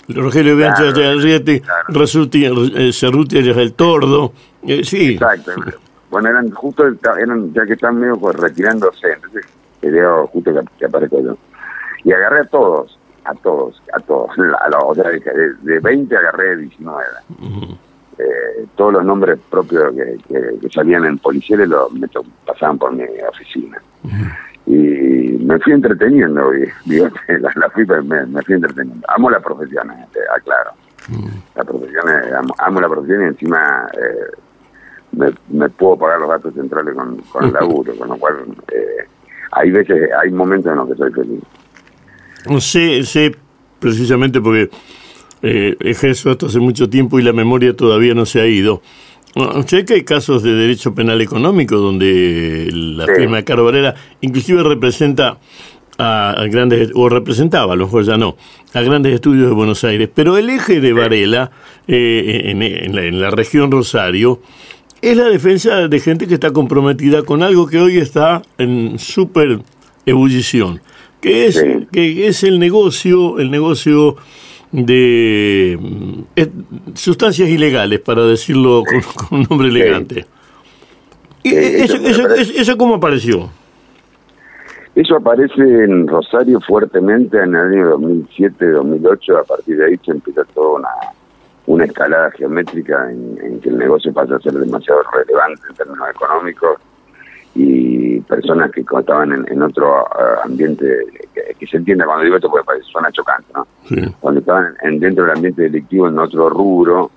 Rogelio 0.09 0.55
Bianchi 0.57 0.81
alias 0.83 0.97
el 0.97 1.21
Yeti, 1.21 1.61
Cerruti 2.91 3.37
alias 3.37 3.57
el 3.57 3.73
Tordo, 3.73 4.33
sí. 4.83 5.13
Exacto. 5.13 5.53
bueno, 6.09 6.29
eran 6.29 6.51
justo, 6.51 6.83
eran 7.17 7.53
ya 7.53 7.65
que 7.65 7.73
están 7.73 7.99
medio 7.99 8.17
pues, 8.17 8.35
retirándose, 8.35 9.13
entonces 9.13 9.45
justo 10.31 10.53
que, 10.77 10.85
aparezco 10.85 11.21
yo. 11.21 11.37
Y 12.03 12.11
agarré 12.11 12.41
a 12.41 12.45
todos, 12.45 12.99
a 13.23 13.33
todos, 13.35 13.81
a 13.93 13.99
todos. 13.99 14.31
A 14.37 14.77
o 14.79 14.95
sea, 14.95 15.09
de, 15.09 15.53
de 15.61 15.79
20 15.79 16.17
agarré 16.17 16.57
19. 16.57 17.03
Eh, 18.19 18.65
todos 18.75 18.93
los 18.93 19.05
nombres 19.05 19.39
propios 19.49 19.93
que, 19.95 20.59
que, 20.59 20.69
salían 20.69 21.05
en 21.05 21.17
policiales 21.17 21.67
los 21.67 21.91
me 21.93 22.07
pasaban 22.45 22.77
por 22.77 22.93
mi 22.93 23.03
oficina. 23.27 23.81
Y 24.65 25.37
me 25.43 25.59
fui 25.59 25.73
entreteniendo, 25.73 26.53
y, 26.55 26.65
la, 27.27 27.51
la 27.55 27.69
fui, 27.71 27.85
me, 27.85 28.25
me, 28.25 28.41
fui 28.43 28.55
entreteniendo. 28.55 29.05
Amo 29.09 29.29
la 29.29 29.39
profesión, 29.39 29.91
este, 29.91 30.19
aclaro. 30.35 30.71
La 31.55 31.63
profesión, 31.63 32.03
amo, 32.59 32.79
la 32.79 32.87
profesión 32.87 33.23
y 33.23 33.25
encima 33.25 33.87
eh, 33.93 34.37
me, 35.11 35.33
me, 35.49 35.69
puedo 35.69 35.97
pagar 35.97 36.21
los 36.21 36.29
gastos 36.29 36.53
centrales 36.53 36.95
con, 36.95 37.17
con 37.17 37.43
el 37.43 37.53
laburo, 37.59 37.93
con 37.97 38.07
lo 38.07 38.17
cual 38.17 38.35
eh, 38.71 39.05
hay 39.51 39.71
veces, 39.71 40.09
hay 40.21 40.31
momentos 40.31 40.71
en 40.71 40.77
los 40.77 40.87
que 40.87 40.95
soy 40.95 41.11
feliz. 41.11 41.41
No 42.49 42.61
sé, 42.61 43.03
sé 43.03 43.35
precisamente 43.79 44.39
porque 44.39 44.69
eh, 45.41 45.75
ejerzo 45.81 46.31
esto 46.31 46.45
hace 46.45 46.59
mucho 46.59 46.89
tiempo 46.89 47.19
y 47.19 47.23
la 47.23 47.33
memoria 47.33 47.75
todavía 47.75 48.13
no 48.13 48.25
se 48.25 48.39
ha 48.39 48.47
ido. 48.47 48.81
Sé 49.65 49.83
que 49.83 49.95
hay 49.95 50.03
casos 50.03 50.43
de 50.43 50.53
derecho 50.53 50.93
penal 50.93 51.19
económico 51.19 51.77
donde 51.77 52.69
la 52.71 53.07
firma 53.07 53.37
de 53.37 53.43
Caro 53.43 53.65
Varela 53.65 53.95
inclusive 54.21 54.61
representa 54.61 55.39
a, 55.97 56.35
grandes, 56.51 56.91
o 56.93 57.09
representaba, 57.09 57.73
a 57.73 57.75
lo 57.75 57.85
mejor 57.85 58.03
ya 58.03 58.17
no, 58.17 58.35
a 58.73 58.81
grandes 58.81 59.13
estudios 59.13 59.47
de 59.47 59.53
Buenos 59.53 59.83
Aires, 59.83 60.09
pero 60.13 60.37
el 60.37 60.49
eje 60.49 60.79
de 60.79 60.93
Varela 60.93 61.49
eh, 61.87 62.43
en, 62.45 63.19
la, 63.19 63.31
región 63.31 63.71
Rosario 63.71 64.39
es 65.01 65.17
la 65.17 65.29
defensa 65.29 65.87
de 65.87 65.99
gente 65.99 66.27
que 66.27 66.35
está 66.35 66.51
comprometida 66.51 67.23
con 67.23 67.41
algo 67.41 67.67
que 67.67 67.79
hoy 67.79 67.97
está 67.97 68.43
en 68.59 68.99
súper 68.99 69.61
ebullición, 70.05 70.81
que 71.21 71.47
es, 71.47 71.63
que 71.91 72.27
es 72.27 72.43
el 72.43 72.59
negocio, 72.59 73.39
el 73.39 73.49
negocio 73.49 74.15
de 74.73 75.79
eh, 76.35 76.49
sustancias 76.95 77.47
ilegales, 77.47 77.99
para 78.01 78.23
decirlo 78.23 78.83
con, 79.29 79.39
un 79.39 79.47
nombre 79.49 79.69
elegante. 79.69 80.25
¿Y 81.43 81.53
eso, 81.55 81.95
eso, 81.97 82.27
eso, 82.33 82.77
cómo 82.77 82.95
apareció? 82.95 83.49
Eso 84.95 85.15
aparece 85.15 85.61
en 85.61 86.07
Rosario 86.07 86.59
fuertemente 86.61 87.37
en 87.37 87.55
el 87.55 87.61
año 87.61 87.97
2007-2008. 87.97 89.39
A 89.39 89.43
partir 89.43 89.77
de 89.77 89.85
ahí 89.85 89.99
se 90.03 90.11
empieza 90.11 90.43
toda 90.53 90.79
una, 90.79 90.89
una 91.67 91.85
escalada 91.85 92.31
geométrica 92.31 93.11
en, 93.11 93.59
que 93.59 93.69
el 93.69 93.77
negocio 93.77 94.13
pasa 94.13 94.35
a 94.35 94.39
ser 94.39 94.53
demasiado 94.53 95.01
relevante 95.11 95.61
en 95.69 95.75
términos 95.75 96.09
económicos 96.09 96.77
y 97.55 98.19
personas 98.21 98.71
que 98.71 98.81
estaban 98.81 99.45
en, 99.47 99.61
otro 99.61 100.05
eh, 100.05 100.39
ambiente, 100.43 100.85
que, 101.59 101.67
se 101.67 101.77
entienda 101.77 102.05
cuando 102.05 102.23
digo 102.23 102.37
esto 102.37 102.49
porque 102.49 102.65
parece, 102.65 102.85
suena 102.85 103.11
chocante, 103.11 103.51
¿no? 103.53 103.67
Cuando 104.19 104.39
estaban 104.39 104.75
en, 104.81 104.99
dentro 104.99 105.25
del 105.25 105.35
ambiente 105.35 105.63
delictivo 105.63 106.07
en 106.07 106.17
otro 106.17 106.49
rubro, 106.49 107.11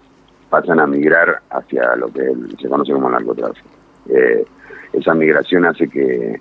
pasan 0.50 0.80
a 0.80 0.86
migrar 0.86 1.40
hacia 1.50 1.96
lo 1.96 2.08
que 2.08 2.32
se 2.60 2.68
conoce 2.68 2.92
como 2.92 3.08
narcotráfico. 3.08 3.68
Eh, 4.10 4.44
esa 4.92 5.14
migración 5.14 5.64
hace 5.64 5.88
que 5.88 6.40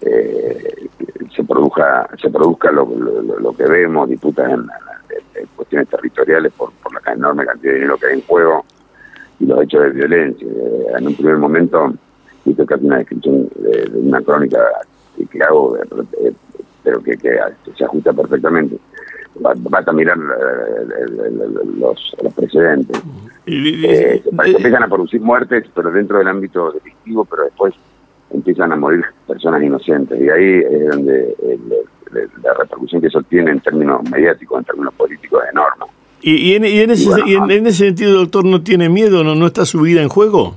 eh, 0.00 0.88
se 1.34 1.44
produzca 1.44 2.08
se 2.20 2.30
produzca 2.30 2.70
lo, 2.72 2.86
lo, 2.86 3.52
que 3.52 3.64
vemos, 3.64 4.08
disputas 4.08 4.50
en, 4.50 4.66
cuestiones 5.54 5.88
territoriales 5.88 6.52
por, 6.52 6.72
por 6.72 6.92
la 6.92 7.12
enorme 7.12 7.44
cantidad 7.44 7.72
de 7.72 7.78
dinero 7.78 7.96
que 7.96 8.06
hay 8.06 8.14
en 8.14 8.22
juego 8.22 8.64
y 9.38 9.46
los 9.46 9.62
hechos 9.62 9.82
de 9.82 9.90
violencia. 9.90 10.48
en 10.96 11.06
un 11.06 11.14
primer 11.14 11.36
momento 11.36 11.92
que 12.54 12.66
casi 12.66 12.84
una 12.84 12.98
descripción 12.98 13.48
de, 13.56 13.90
una 13.94 14.20
crónica 14.22 14.58
que, 15.30 15.42
hago, 15.42 15.76
pero 16.82 17.02
que, 17.02 17.16
se 17.76 17.84
ajusta 17.84 18.12
perfectamente. 18.12 18.78
Basta 19.40 19.92
mirar 19.92 20.18
los, 21.78 22.16
los 22.22 22.34
precedentes. 22.34 23.00
Eh, 23.46 24.22
empiezan 24.26 24.82
a 24.82 24.88
producir 24.88 25.20
muertes, 25.20 25.64
pero 25.74 25.90
dentro 25.90 26.18
del 26.18 26.28
ámbito 26.28 26.72
delictivo, 26.72 27.24
pero 27.24 27.44
después 27.44 27.74
empiezan 28.30 28.72
a 28.72 28.76
morir 28.76 29.04
personas 29.26 29.62
inocentes. 29.62 30.20
Y 30.20 30.28
ahí 30.28 30.62
es 30.68 30.88
donde 30.88 31.34
la 32.42 32.54
repercusión 32.54 33.00
que 33.00 33.08
eso 33.08 33.22
tiene 33.22 33.52
en 33.52 33.60
términos 33.60 34.02
mediáticos, 34.10 34.58
en 34.58 34.64
términos 34.64 34.94
políticos, 34.94 35.42
es 35.44 35.50
enorme. 35.52 35.84
¿Y, 36.20 36.54
en, 36.54 36.64
ese, 36.64 37.10
en, 37.26 37.66
ese 37.66 37.86
sentido, 37.86 38.18
doctor, 38.18 38.44
no 38.44 38.62
tiene 38.62 38.88
miedo? 38.88 39.22
¿No, 39.22 39.36
no 39.36 39.46
está 39.46 39.64
su 39.64 39.80
vida 39.80 40.02
en 40.02 40.08
juego? 40.08 40.56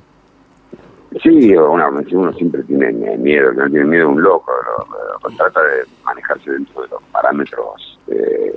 Sí, 1.22 1.54
uno 1.54 2.34
siempre 2.34 2.64
tiene 2.64 2.92
miedo, 3.18 3.52
no 3.52 3.70
tiene 3.70 3.86
miedo 3.86 4.10
un 4.10 4.22
loco, 4.22 4.52
trata 5.36 5.62
de 5.62 5.84
manejarse 6.06 6.52
dentro 6.52 6.84
de 6.84 6.88
los 6.88 7.04
parámetros 7.12 8.00
eh, 8.08 8.56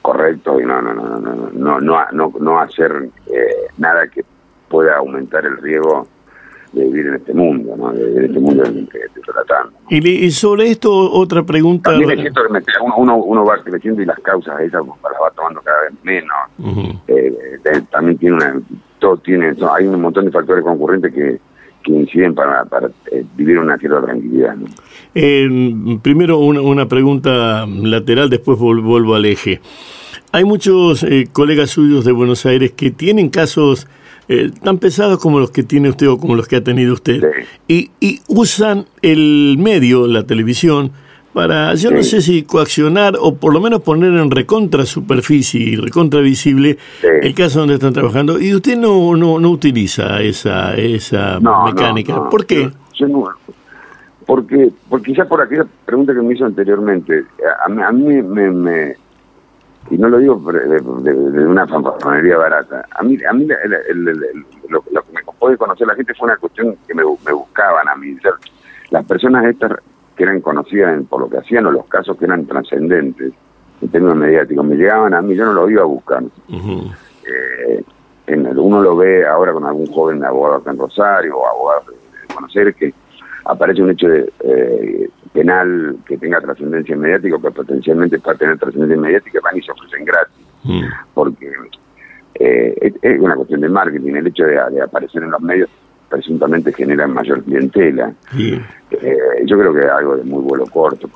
correctos 0.00 0.62
y 0.62 0.64
no 0.64 0.80
no 0.80 0.94
no 0.94 1.18
no 1.18 1.80
no 1.80 2.10
no 2.12 2.32
no, 2.38 2.60
hacer 2.60 3.08
eh, 3.26 3.66
nada 3.78 4.06
que 4.06 4.24
pueda 4.68 4.98
aumentar 4.98 5.44
el 5.44 5.58
riesgo 5.58 6.06
de 6.72 6.84
vivir 6.84 7.08
en 7.08 7.14
este 7.16 7.34
mundo, 7.34 7.76
¿no? 7.76 7.92
de, 7.92 8.16
en 8.16 8.24
este 8.26 8.40
mundo 8.40 8.64
en 8.64 8.78
el 8.78 8.88
que 8.88 8.98
estoy 8.98 9.22
tratando. 9.22 9.72
Y, 9.90 10.30
sobre 10.30 10.70
esto 10.70 10.90
otra 10.90 11.42
pregunta. 11.42 11.90
También 11.90 12.12
es 12.12 12.20
cierto 12.20 12.42
que 12.44 12.72
uno, 12.80 12.94
uno, 12.96 13.16
uno, 13.16 13.44
va 13.44 13.58
creciendo 13.58 14.00
y 14.00 14.06
las 14.06 14.18
causas 14.20 14.58
esas 14.60 14.82
pues, 14.86 15.12
las 15.12 15.22
va 15.22 15.30
tomando 15.32 15.60
cada 15.60 15.82
vez 15.82 15.92
menos. 16.02 16.98
Eh, 17.08 17.82
también 17.90 18.16
tiene 18.16 18.36
una, 18.36 18.62
todo 19.00 19.18
tiene, 19.18 19.52
hay 19.70 19.86
un 19.86 20.00
montón 20.00 20.24
de 20.24 20.30
factores 20.30 20.64
concurrentes 20.64 21.12
que 21.12 21.40
que 21.82 21.92
inciden 21.92 22.34
para, 22.34 22.64
para 22.64 22.88
eh, 23.10 23.24
vivir 23.36 23.58
una 23.58 23.76
cierta 23.78 24.02
tranquilidad. 24.02 24.56
Eh, 25.14 25.48
primero 26.02 26.38
una, 26.38 26.60
una, 26.60 26.88
pregunta 26.88 27.66
lateral, 27.66 28.30
después 28.30 28.58
vuelvo 28.58 29.14
al 29.14 29.24
eje. 29.24 29.60
Hay 30.32 30.44
muchos 30.44 31.02
eh, 31.02 31.28
colegas 31.30 31.70
suyos 31.70 32.04
de 32.04 32.12
Buenos 32.12 32.46
Aires 32.46 32.72
que 32.72 32.90
tienen 32.90 33.28
casos 33.28 33.86
tan 34.62 34.78
pesados 34.78 35.18
como 35.18 35.40
los 35.40 35.50
que 35.50 35.62
tiene 35.62 35.90
usted 35.90 36.08
o 36.08 36.16
como 36.16 36.36
los 36.36 36.48
que 36.48 36.56
ha 36.56 36.64
tenido 36.64 36.94
usted 36.94 37.22
y, 37.68 37.90
y 38.00 38.20
usan 38.28 38.86
el 39.02 39.56
medio, 39.58 40.06
la 40.06 40.26
televisión, 40.26 40.92
para, 41.32 41.74
yo 41.74 41.90
no 41.90 42.02
sé 42.02 42.20
si 42.20 42.42
coaccionar 42.42 43.14
o 43.18 43.34
por 43.34 43.52
lo 43.54 43.60
menos 43.60 43.82
poner 43.82 44.12
en 44.12 44.30
recontra 44.30 44.84
superficie 44.84 45.60
y 45.60 45.76
recontra 45.76 46.20
visible 46.20 46.78
el 47.02 47.34
caso 47.34 47.60
donde 47.60 47.74
están 47.74 47.92
trabajando. 47.92 48.40
Y 48.40 48.54
usted 48.54 48.76
no 48.76 49.16
no, 49.16 49.38
no 49.40 49.50
utiliza 49.50 50.20
esa 50.20 50.74
esa 50.76 51.40
mecánica. 51.40 52.28
¿Por 52.28 52.46
qué? 52.46 52.70
porque, 54.26 54.70
porque 54.88 55.14
ya 55.14 55.24
por 55.24 55.40
aquella 55.40 55.66
pregunta 55.84 56.14
que 56.14 56.20
me 56.20 56.34
hizo 56.34 56.44
anteriormente, 56.44 57.24
a, 57.64 57.92
mí 57.92 58.22
me, 58.22 58.96
y 59.90 59.98
no 59.98 60.08
lo 60.08 60.18
digo 60.18 60.40
de, 60.52 61.46
una 61.46 61.66
fanfarronería 61.66 62.36
barata, 62.36 62.86
a 62.90 63.02
mí, 63.02 63.18
a 63.28 63.32
mí 63.32 63.46
lo, 64.68 64.80
que 64.82 65.12
me 65.12 65.20
puede 65.38 65.56
conocer 65.56 65.86
la 65.86 65.94
gente 65.94 66.14
fue 66.14 66.26
una 66.26 66.36
cuestión 66.36 66.76
que 66.86 66.94
me, 66.94 67.02
me 67.02 67.32
buscaban 67.32 67.88
a 67.88 67.96
mí. 67.96 68.16
Las 68.90 69.04
personas 69.04 69.44
estas 69.46 69.72
que 70.16 70.22
eran 70.24 70.40
conocidas 70.40 71.02
por 71.08 71.20
lo 71.20 71.28
que 71.28 71.38
hacían 71.38 71.66
o 71.66 71.70
los 71.70 71.86
casos 71.86 72.16
que 72.16 72.24
eran 72.24 72.46
trascendentes 72.46 73.32
en 73.80 73.88
términos 73.88 74.16
mediáticos. 74.16 74.64
Me 74.64 74.76
llegaban 74.76 75.14
a 75.14 75.22
mí, 75.22 75.34
yo 75.34 75.44
no 75.46 75.52
lo 75.52 75.70
iba 75.70 75.82
a 75.82 75.86
buscar. 75.86 76.22
Eh, 76.48 77.84
en 78.26 78.58
uno 78.58 78.82
lo 78.82 78.96
ve 78.96 79.26
ahora 79.26 79.52
con 79.52 79.64
algún 79.64 79.86
joven 79.86 80.24
abogado 80.24 80.56
acá 80.56 80.70
en 80.70 80.78
Rosario 80.78 81.36
o 81.36 81.46
abogado 81.46 81.92
de 81.92 82.34
conocer 82.34 82.74
que 82.74 82.94
aparece 83.44 83.82
un 83.82 83.90
hecho 83.90 84.08
de, 84.08 84.32
eh, 84.40 85.08
penal 85.32 85.96
que 86.06 86.18
tenga 86.18 86.40
trascendencia 86.40 86.96
mediática 86.96 87.36
que 87.40 87.50
potencialmente 87.50 88.18
pueda 88.18 88.38
tener 88.38 88.58
trascendencia 88.58 88.96
mediática 88.96 89.40
van 89.42 89.56
y 89.56 89.62
se 89.62 89.72
ofrecen 89.72 90.04
gratis. 90.04 90.46
Porque 91.14 91.50
eh, 92.34 92.92
es, 93.02 93.20
una 93.20 93.34
cuestión 93.34 93.60
de 93.60 93.68
marketing, 93.68 94.14
el 94.14 94.26
hecho 94.28 94.44
de 94.44 94.80
aparecer 94.80 95.22
en 95.22 95.30
los 95.30 95.40
medios 95.40 95.68
presuntamente 96.12 96.72
generan 96.74 97.14
mayor 97.14 97.42
clientela. 97.42 98.12
Eh, 98.38 98.60
yo 99.46 99.58
creo 99.58 99.72
que 99.72 99.80
es 99.80 99.90
algo 99.90 100.16
de 100.16 100.24
muy 100.24 100.42
vuelo 100.42 100.66
corto, 100.66 101.08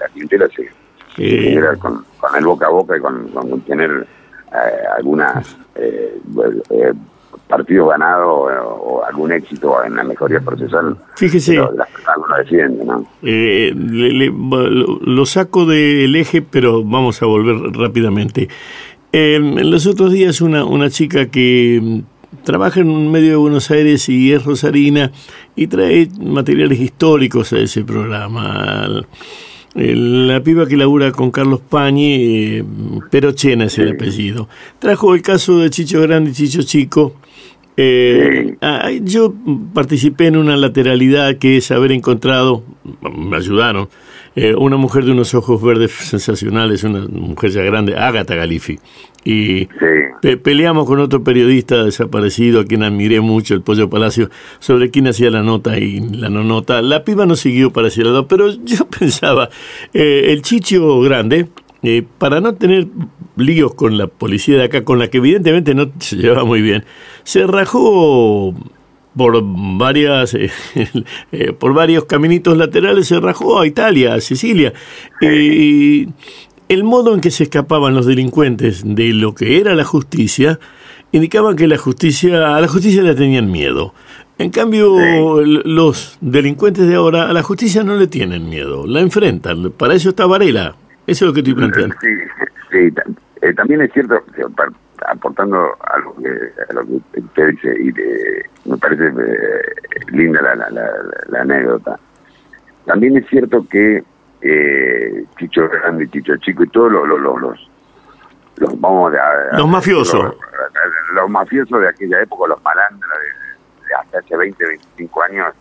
la, 0.00 0.08
clientela 0.08 0.48
se, 0.48 0.70
genera 1.14 1.76
con, 1.76 2.02
el 2.36 2.44
boca 2.44 2.66
a 2.66 2.70
boca 2.70 2.96
y 2.96 3.00
con, 3.00 3.60
tener 3.66 4.06
eh, 4.50 4.54
algunas 4.96 5.54
eh, 5.74 6.18
partidos 7.46 7.90
ganados 7.90 8.30
o, 8.30 9.02
algún 9.06 9.32
éxito 9.32 9.84
en 9.84 9.96
la 9.96 10.04
mejoría 10.04 10.40
procesal. 10.40 10.96
Fíjese. 11.16 11.56
Las 11.56 11.88
¿no? 12.86 13.06
lo 13.20 15.26
saco 15.26 15.66
del 15.66 16.16
eje, 16.16 16.40
pero 16.40 16.82
vamos 16.82 17.22
a 17.22 17.26
volver 17.26 17.56
rápidamente. 17.74 18.48
en 19.12 19.70
los 19.70 19.86
otros 19.86 20.12
días 20.12 20.40
una, 20.40 20.64
una 20.64 20.88
chica 20.88 21.26
que 21.26 22.02
trabaja 22.44 22.80
en 22.80 22.90
un 22.90 23.10
medio 23.10 23.30
de 23.30 23.36
Buenos 23.36 23.70
Aires 23.70 24.08
y 24.08 24.32
es 24.32 24.44
rosarina 24.44 25.12
y 25.56 25.66
trae 25.66 26.08
materiales 26.20 26.80
históricos 26.80 27.52
a 27.52 27.58
ese 27.58 27.84
programa. 27.84 29.04
La 29.74 30.42
piba 30.42 30.66
que 30.66 30.76
labura 30.76 31.12
con 31.12 31.30
Carlos 31.30 31.60
Pañi, 31.60 32.14
eh, 32.14 32.64
Perochena 33.10 33.64
es 33.64 33.78
el 33.78 33.92
apellido. 33.92 34.48
Trajo 34.78 35.14
el 35.14 35.22
caso 35.22 35.58
de 35.58 35.70
Chicho 35.70 36.00
Grande 36.02 36.30
y 36.30 36.34
Chicho 36.34 36.62
Chico 36.62 37.14
Eh, 37.74 38.56
ah, 38.60 38.90
yo 39.02 39.32
participé 39.72 40.26
en 40.26 40.36
una 40.36 40.58
lateralidad 40.58 41.36
que 41.38 41.56
es 41.56 41.70
haber 41.70 41.92
encontrado, 41.92 42.62
me 43.00 43.36
ayudaron, 43.36 43.88
eh, 44.34 44.54
una 44.54 44.76
mujer 44.76 45.04
de 45.04 45.12
unos 45.12 45.34
ojos 45.34 45.62
verdes 45.62 45.92
sensacionales, 45.92 46.84
una 46.84 47.06
mujer 47.08 47.50
ya 47.50 47.62
grande, 47.62 47.96
Agatha 47.96 48.34
Galifi. 48.34 48.78
Y 49.24 49.68
peleamos 50.42 50.86
con 50.86 51.00
otro 51.00 51.22
periodista 51.22 51.84
desaparecido 51.84 52.60
a 52.60 52.64
quien 52.64 52.82
admiré 52.82 53.20
mucho, 53.20 53.54
el 53.54 53.62
Pollo 53.62 53.90
Palacio, 53.90 54.30
sobre 54.58 54.90
quién 54.90 55.08
hacía 55.08 55.30
la 55.30 55.42
nota 55.42 55.78
y 55.78 56.00
la 56.00 56.28
no 56.28 56.44
nota. 56.44 56.80
La 56.82 57.04
piba 57.04 57.26
no 57.26 57.36
siguió 57.36 57.72
para 57.72 57.88
ese 57.88 58.04
lado, 58.04 58.26
pero 58.26 58.50
yo 58.64 58.86
pensaba, 58.86 59.50
eh, 59.92 60.26
el 60.28 60.42
chicho 60.42 61.00
grande, 61.00 61.48
eh, 61.82 62.04
para 62.18 62.40
no 62.40 62.54
tener 62.54 62.86
líos 63.36 63.74
con 63.74 63.98
la 63.98 64.06
policía 64.06 64.56
de 64.56 64.64
acá, 64.64 64.84
con 64.84 64.98
la 64.98 65.08
que 65.08 65.18
evidentemente 65.18 65.74
no 65.74 65.90
se 65.98 66.16
llevaba 66.16 66.44
muy 66.44 66.62
bien, 66.62 66.84
se 67.24 67.46
rajó 67.46 68.54
por 69.16 69.40
varias 69.42 70.34
eh, 70.34 70.50
eh, 71.32 71.52
por 71.52 71.74
varios 71.74 72.04
caminitos 72.04 72.56
laterales 72.56 73.08
se 73.08 73.20
rajó 73.20 73.60
a 73.60 73.66
Italia, 73.66 74.14
a 74.14 74.20
Sicilia. 74.20 74.72
Y 75.20 76.08
el 76.68 76.84
modo 76.84 77.14
en 77.14 77.20
que 77.20 77.30
se 77.30 77.44
escapaban 77.44 77.94
los 77.94 78.06
delincuentes 78.06 78.82
de 78.84 79.12
lo 79.12 79.34
que 79.34 79.60
era 79.60 79.74
la 79.74 79.84
justicia 79.84 80.58
indicaban 81.12 81.56
que 81.56 81.66
la 81.66 81.76
justicia 81.76 82.56
a 82.56 82.60
la 82.60 82.68
justicia 82.68 83.02
le 83.02 83.14
tenían 83.14 83.50
miedo. 83.50 83.94
En 84.38 84.50
cambio, 84.50 85.42
los 85.44 86.18
delincuentes 86.20 86.88
de 86.88 86.94
ahora 86.94 87.28
a 87.28 87.32
la 87.32 87.42
justicia 87.42 87.84
no 87.84 87.96
le 87.96 88.06
tienen 88.06 88.48
miedo, 88.48 88.86
la 88.86 89.00
enfrentan. 89.00 89.70
Para 89.72 89.94
eso 89.94 90.08
está 90.08 90.26
Varela. 90.26 90.74
Eso 91.06 91.24
es 91.24 91.28
lo 91.28 91.32
que 91.32 91.40
estoy 91.40 91.54
planteando. 91.54 91.94
Sí, 92.00 92.08
sí. 92.72 92.94
Eh, 93.42 93.52
también 93.54 93.82
es 93.82 93.92
cierto, 93.92 94.14
aportando 95.06 95.76
a 95.80 95.98
lo 95.98 96.14
que, 96.16 96.28
a 96.68 96.72
lo 96.72 96.86
que 96.86 97.20
usted 97.20 97.48
dice, 97.48 97.76
y 97.80 98.68
me 98.68 98.76
parece 98.76 99.06
eh, 99.06 100.00
linda 100.08 100.40
la, 100.42 100.70
la, 100.70 101.40
anécdota. 101.40 101.98
También 102.84 103.16
es 103.16 103.26
cierto 103.28 103.66
que 103.68 104.04
eh, 104.40 105.24
Chicho 105.38 105.68
Grande, 105.68 106.08
Chicho 106.10 106.36
Chico 106.38 106.64
y 106.64 106.68
todos 106.68 106.92
los, 106.92 107.06
los, 107.06 107.20
los, 107.20 107.70
los, 108.56 108.80
vamos 108.80 109.12
a, 109.14 109.56
los 109.56 109.68
mafiosos. 109.68 110.34
Los, 111.14 111.30
mafiosos 111.30 111.80
de 111.80 111.88
aquella 111.88 112.22
época, 112.22 112.48
los 112.48 112.62
malandros 112.62 113.10
de, 113.10 113.86
de 113.86 113.94
hasta 113.94 114.18
hace 114.18 114.36
20, 114.36 114.66
25 114.66 115.22
años, 115.22 115.54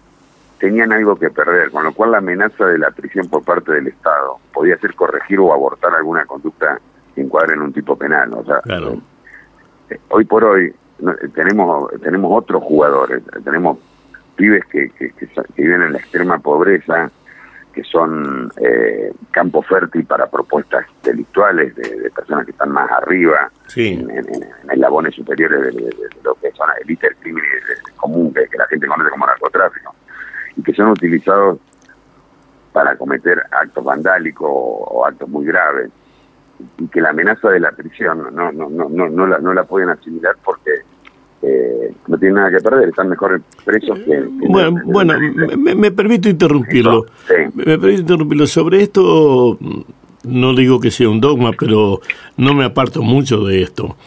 tenían 0.62 0.94
algo 0.94 1.16
que 1.16 1.32
perder, 1.32 1.72
con 1.72 1.84
lo 1.84 1.92
cual 1.92 2.12
la 2.12 2.20
amenaza 2.20 2.66
de 2.68 2.78
la 2.78 2.92
prisión 2.92 3.28
por 3.28 3.44
parte 3.44 3.72
del 3.72 3.88
Estado 3.88 4.38
podía 4.54 4.78
ser 4.78 4.94
corregir 4.94 5.40
o 5.40 5.52
abortar 5.52 5.94
alguna 5.96 6.24
conducta 6.26 6.80
que 7.16 7.22
encuadre 7.22 7.56
en 7.56 7.62
un 7.62 7.74
tipo 7.74 7.96
penal. 7.98 8.32
O 8.36 8.46
sea, 8.46 8.62
eh, 8.66 9.00
hoy 10.10 10.26
por 10.26 10.44
hoy 10.44 10.74
tenemos 11.34 11.90
tenemos 12.02 12.32
otros 12.32 12.64
jugadores, 12.64 13.24
tenemos 13.44 13.78
pibes 14.36 14.66
que, 14.66 14.90
que, 14.90 15.12
viven 15.56 15.82
en 15.82 15.94
la 15.94 16.00
extrema 16.00 16.40
pobreza, 16.40 17.12
que 17.74 17.84
son 17.84 18.52
eh, 18.62 19.12
campo 19.32 19.62
fértil 19.62 20.06
para 20.06 20.28
propuestas 20.28 20.86
delictuales 21.04 21.76
de, 21.76 22.12
personas 22.12 22.46
que 22.46 22.52
están 22.52 22.72
más 22.72 22.90
arriba, 22.92 23.52
en, 23.76 24.10
en, 24.10 24.26
eslabones 24.72 25.16
superiores 25.16 25.76
de, 25.76 25.96
lo 26.24 26.36
que 26.36 26.52
son 26.52 26.70
élites 26.82 27.10
del 27.10 27.18
crimen 27.18 27.44
común, 27.96 28.34
que, 28.34 28.48
que 28.48 28.58
la 28.58 28.68
gente 28.68 28.88
conoce 28.88 29.10
como 29.10 29.26
narcotráfico 29.26 29.96
y 30.58 30.64
que 30.64 30.74
son 30.74 30.90
utilizados 30.90 31.60
para 32.72 32.96
cometer 32.96 33.44
actos 33.52 33.84
vandálicos 33.84 34.50
o, 34.50 35.06
actos 35.06 35.30
muy 35.30 35.46
graves 35.46 35.92
y 36.80 36.88
que 36.88 37.02
la 37.02 37.10
amenaza 37.10 37.50
de 37.50 37.60
la 37.60 37.72
prisión 37.72 38.20
no 38.34 38.52
no 38.52 38.70
no 38.70 38.90
no 38.90 39.10
no 39.10 39.28
la, 39.28 39.40
no 39.40 39.54
la 39.54 39.64
pueden 39.64 39.90
asimilar 39.90 40.36
porque 40.44 40.72
eh, 41.44 41.94
no 42.08 42.18
tienen 42.18 42.36
nada 42.36 42.52
que 42.52 42.60
perder, 42.60 42.90
están 42.90 43.10
mejor 43.10 43.42
presos 43.66 43.98
que... 44.00 44.24
bueno, 44.48 44.80
bueno 44.86 45.16
me, 45.58 45.92
permito 45.92 46.30
interrumpirlo. 46.30 47.06
Me, 47.56 47.80
permito 47.80 48.02
interrumpirlo. 48.02 48.46
Sobre 48.46 48.84
esto, 48.84 49.58
no 50.24 50.56
digo 50.56 50.80
que 50.80 50.92
sea 50.92 51.10
un 51.10 51.20
dogma, 51.20 51.52
pero 51.58 52.00
no 52.38 52.54
me 52.54 52.64
aparto 52.64 53.02
mucho 53.02 53.44
de 53.44 53.64
esto. 53.64 53.98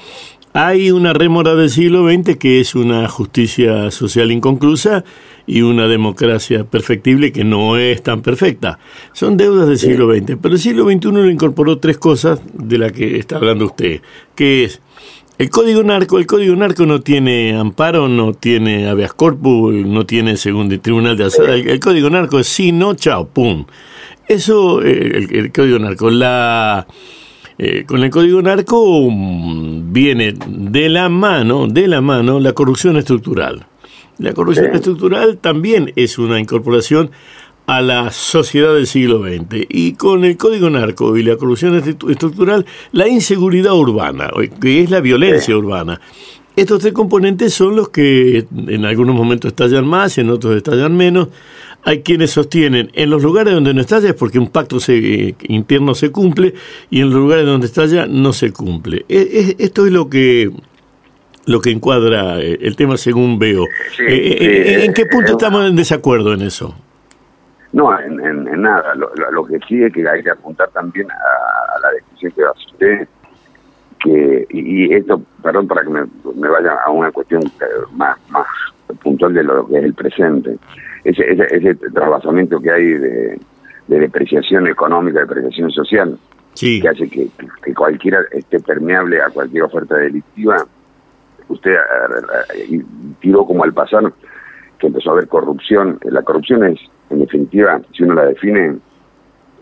Hay 0.52 0.92
una 0.92 1.12
rémora 1.12 1.56
del 1.56 1.70
siglo 1.70 2.08
XX 2.08 2.36
que 2.36 2.60
es 2.60 2.76
una 2.76 3.08
justicia 3.08 3.90
social 3.90 4.30
inconclusa 4.30 5.04
y 5.46 5.62
una 5.62 5.88
democracia 5.88 6.64
perfectible 6.64 7.32
que 7.32 7.44
no 7.44 7.76
es 7.76 8.02
tan 8.02 8.22
perfecta. 8.22 8.78
Son 9.12 9.36
deudas 9.36 9.68
del 9.68 9.78
siglo 9.78 10.14
XX, 10.14 10.36
pero 10.40 10.54
el 10.54 10.60
siglo 10.60 10.84
XXI 10.84 11.12
le 11.12 11.32
incorporó 11.32 11.78
tres 11.78 11.98
cosas 11.98 12.40
de 12.52 12.78
las 12.78 12.92
que 12.92 13.18
está 13.18 13.36
hablando 13.36 13.66
usted, 13.66 14.00
que 14.34 14.64
es 14.64 14.80
el 15.36 15.50
código 15.50 15.82
narco, 15.82 16.18
el 16.18 16.26
código 16.26 16.54
narco 16.54 16.86
no 16.86 17.00
tiene 17.00 17.56
amparo, 17.56 18.08
no 18.08 18.34
tiene 18.34 18.88
habeas 18.88 19.14
corpus, 19.14 19.74
no 19.74 20.06
tiene 20.06 20.36
segundo 20.36 20.78
tribunal 20.80 21.16
de 21.16 21.24
asada. 21.24 21.56
El, 21.56 21.80
código 21.80 22.08
narco 22.08 22.38
es 22.38 22.46
sí, 22.46 22.70
no, 22.70 22.94
chao, 22.94 23.26
pum. 23.26 23.64
Eso, 24.28 24.80
eh, 24.82 25.26
el 25.30 25.52
código 25.52 25.78
narco. 25.80 26.08
La 26.08 26.86
eh, 27.56 27.84
con 27.86 28.02
el 28.02 28.10
código 28.10 28.42
narco 28.42 29.08
mm, 29.10 29.92
viene 29.92 30.34
de 30.46 30.88
la 30.88 31.08
mano, 31.08 31.68
de 31.68 31.86
la 31.86 32.00
mano, 32.00 32.40
la 32.40 32.52
corrupción 32.52 32.96
estructural. 32.96 33.66
La 34.18 34.32
corrupción 34.32 34.74
estructural 34.74 35.38
también 35.38 35.92
es 35.96 36.18
una 36.18 36.38
incorporación 36.38 37.10
a 37.66 37.80
la 37.80 38.10
sociedad 38.10 38.74
del 38.74 38.86
siglo 38.86 39.22
XX. 39.22 39.66
Y 39.68 39.94
con 39.94 40.24
el 40.24 40.36
código 40.36 40.70
narco 40.70 41.16
y 41.16 41.22
la 41.22 41.36
corrupción 41.36 41.76
estructural, 41.76 42.66
la 42.92 43.08
inseguridad 43.08 43.74
urbana, 43.74 44.30
que 44.60 44.82
es 44.82 44.90
la 44.90 45.00
violencia 45.00 45.56
urbana. 45.56 46.00
Estos 46.56 46.80
tres 46.80 46.92
componentes 46.92 47.52
son 47.52 47.74
los 47.74 47.88
que 47.88 48.46
en 48.52 48.84
algunos 48.84 49.16
momentos 49.16 49.48
estallan 49.48 49.86
más, 49.86 50.18
en 50.18 50.30
otros 50.30 50.54
estallan 50.56 50.96
menos. 50.96 51.28
Hay 51.82 52.02
quienes 52.02 52.30
sostienen 52.30 52.90
en 52.94 53.10
los 53.10 53.22
lugares 53.22 53.52
donde 53.52 53.74
no 53.74 53.80
estalla 53.80 54.10
es 54.10 54.14
porque 54.14 54.38
un 54.38 54.48
pacto 54.48 54.78
se, 54.78 55.34
interno 55.48 55.94
se 55.96 56.12
cumple 56.12 56.54
y 56.90 57.00
en 57.00 57.10
los 57.10 57.18
lugares 57.18 57.44
donde 57.44 57.66
estalla 57.66 58.06
no 58.06 58.32
se 58.32 58.52
cumple. 58.52 59.04
E, 59.08 59.56
esto 59.58 59.84
es 59.84 59.92
lo 59.92 60.08
que 60.08 60.52
lo 61.46 61.60
que 61.60 61.70
encuadra 61.70 62.40
eh, 62.40 62.58
el 62.60 62.76
tema 62.76 62.96
según 62.96 63.38
veo. 63.38 63.64
Eh, 63.98 64.36
eh, 64.40 64.84
¿En 64.84 64.92
qué 64.92 65.06
punto 65.06 65.32
estamos 65.32 65.68
en 65.68 65.76
desacuerdo 65.76 66.32
en 66.32 66.42
eso? 66.42 66.74
No, 67.72 67.98
en, 67.98 68.44
nada. 68.62 68.94
Lo, 68.94 69.44
que 69.44 69.58
sí 69.68 69.82
es 69.82 69.92
que 69.92 70.08
hay 70.08 70.22
que 70.22 70.30
apuntar 70.30 70.68
también 70.70 71.08
a, 71.10 71.80
la 71.80 71.90
decisión 71.90 72.32
que 72.32 72.42
hace 72.44 72.66
usted, 72.72 73.08
que, 74.00 74.46
y, 74.50 74.94
esto, 74.94 75.20
perdón 75.42 75.66
para 75.66 75.82
que 75.82 75.90
me, 75.90 76.02
me, 76.36 76.48
vaya 76.48 76.76
a 76.86 76.90
una 76.90 77.10
cuestión 77.10 77.42
más, 77.92 78.16
más 78.30 78.46
puntual 79.02 79.34
de 79.34 79.42
lo 79.42 79.66
que 79.66 79.78
es 79.78 79.84
el 79.84 79.94
presente 79.94 80.56
ese, 81.04 81.30
ese, 81.30 81.46
ese 81.50 81.74
trasvasamiento 81.74 82.60
que 82.60 82.70
hay 82.70 82.84
de, 82.84 83.40
depreciación 83.86 84.66
económica, 84.66 85.20
depreciación 85.20 85.70
social, 85.70 86.18
que 86.58 86.88
hace 86.88 87.08
que, 87.08 87.28
cualquiera 87.74 88.20
esté 88.32 88.58
permeable 88.60 89.20
a 89.20 89.28
cualquier 89.28 89.64
oferta 89.64 89.96
delictiva. 89.96 90.64
Usted 91.48 91.76
tiró 93.20 93.44
como 93.46 93.64
al 93.64 93.72
pasar 93.72 94.12
que 94.78 94.86
empezó 94.86 95.10
a 95.10 95.12
haber 95.14 95.28
corrupción. 95.28 95.98
La 96.04 96.22
corrupción 96.22 96.64
es, 96.64 96.78
en 97.10 97.20
definitiva, 97.20 97.80
si 97.92 98.02
uno 98.02 98.14
la 98.14 98.26
define, 98.26 98.78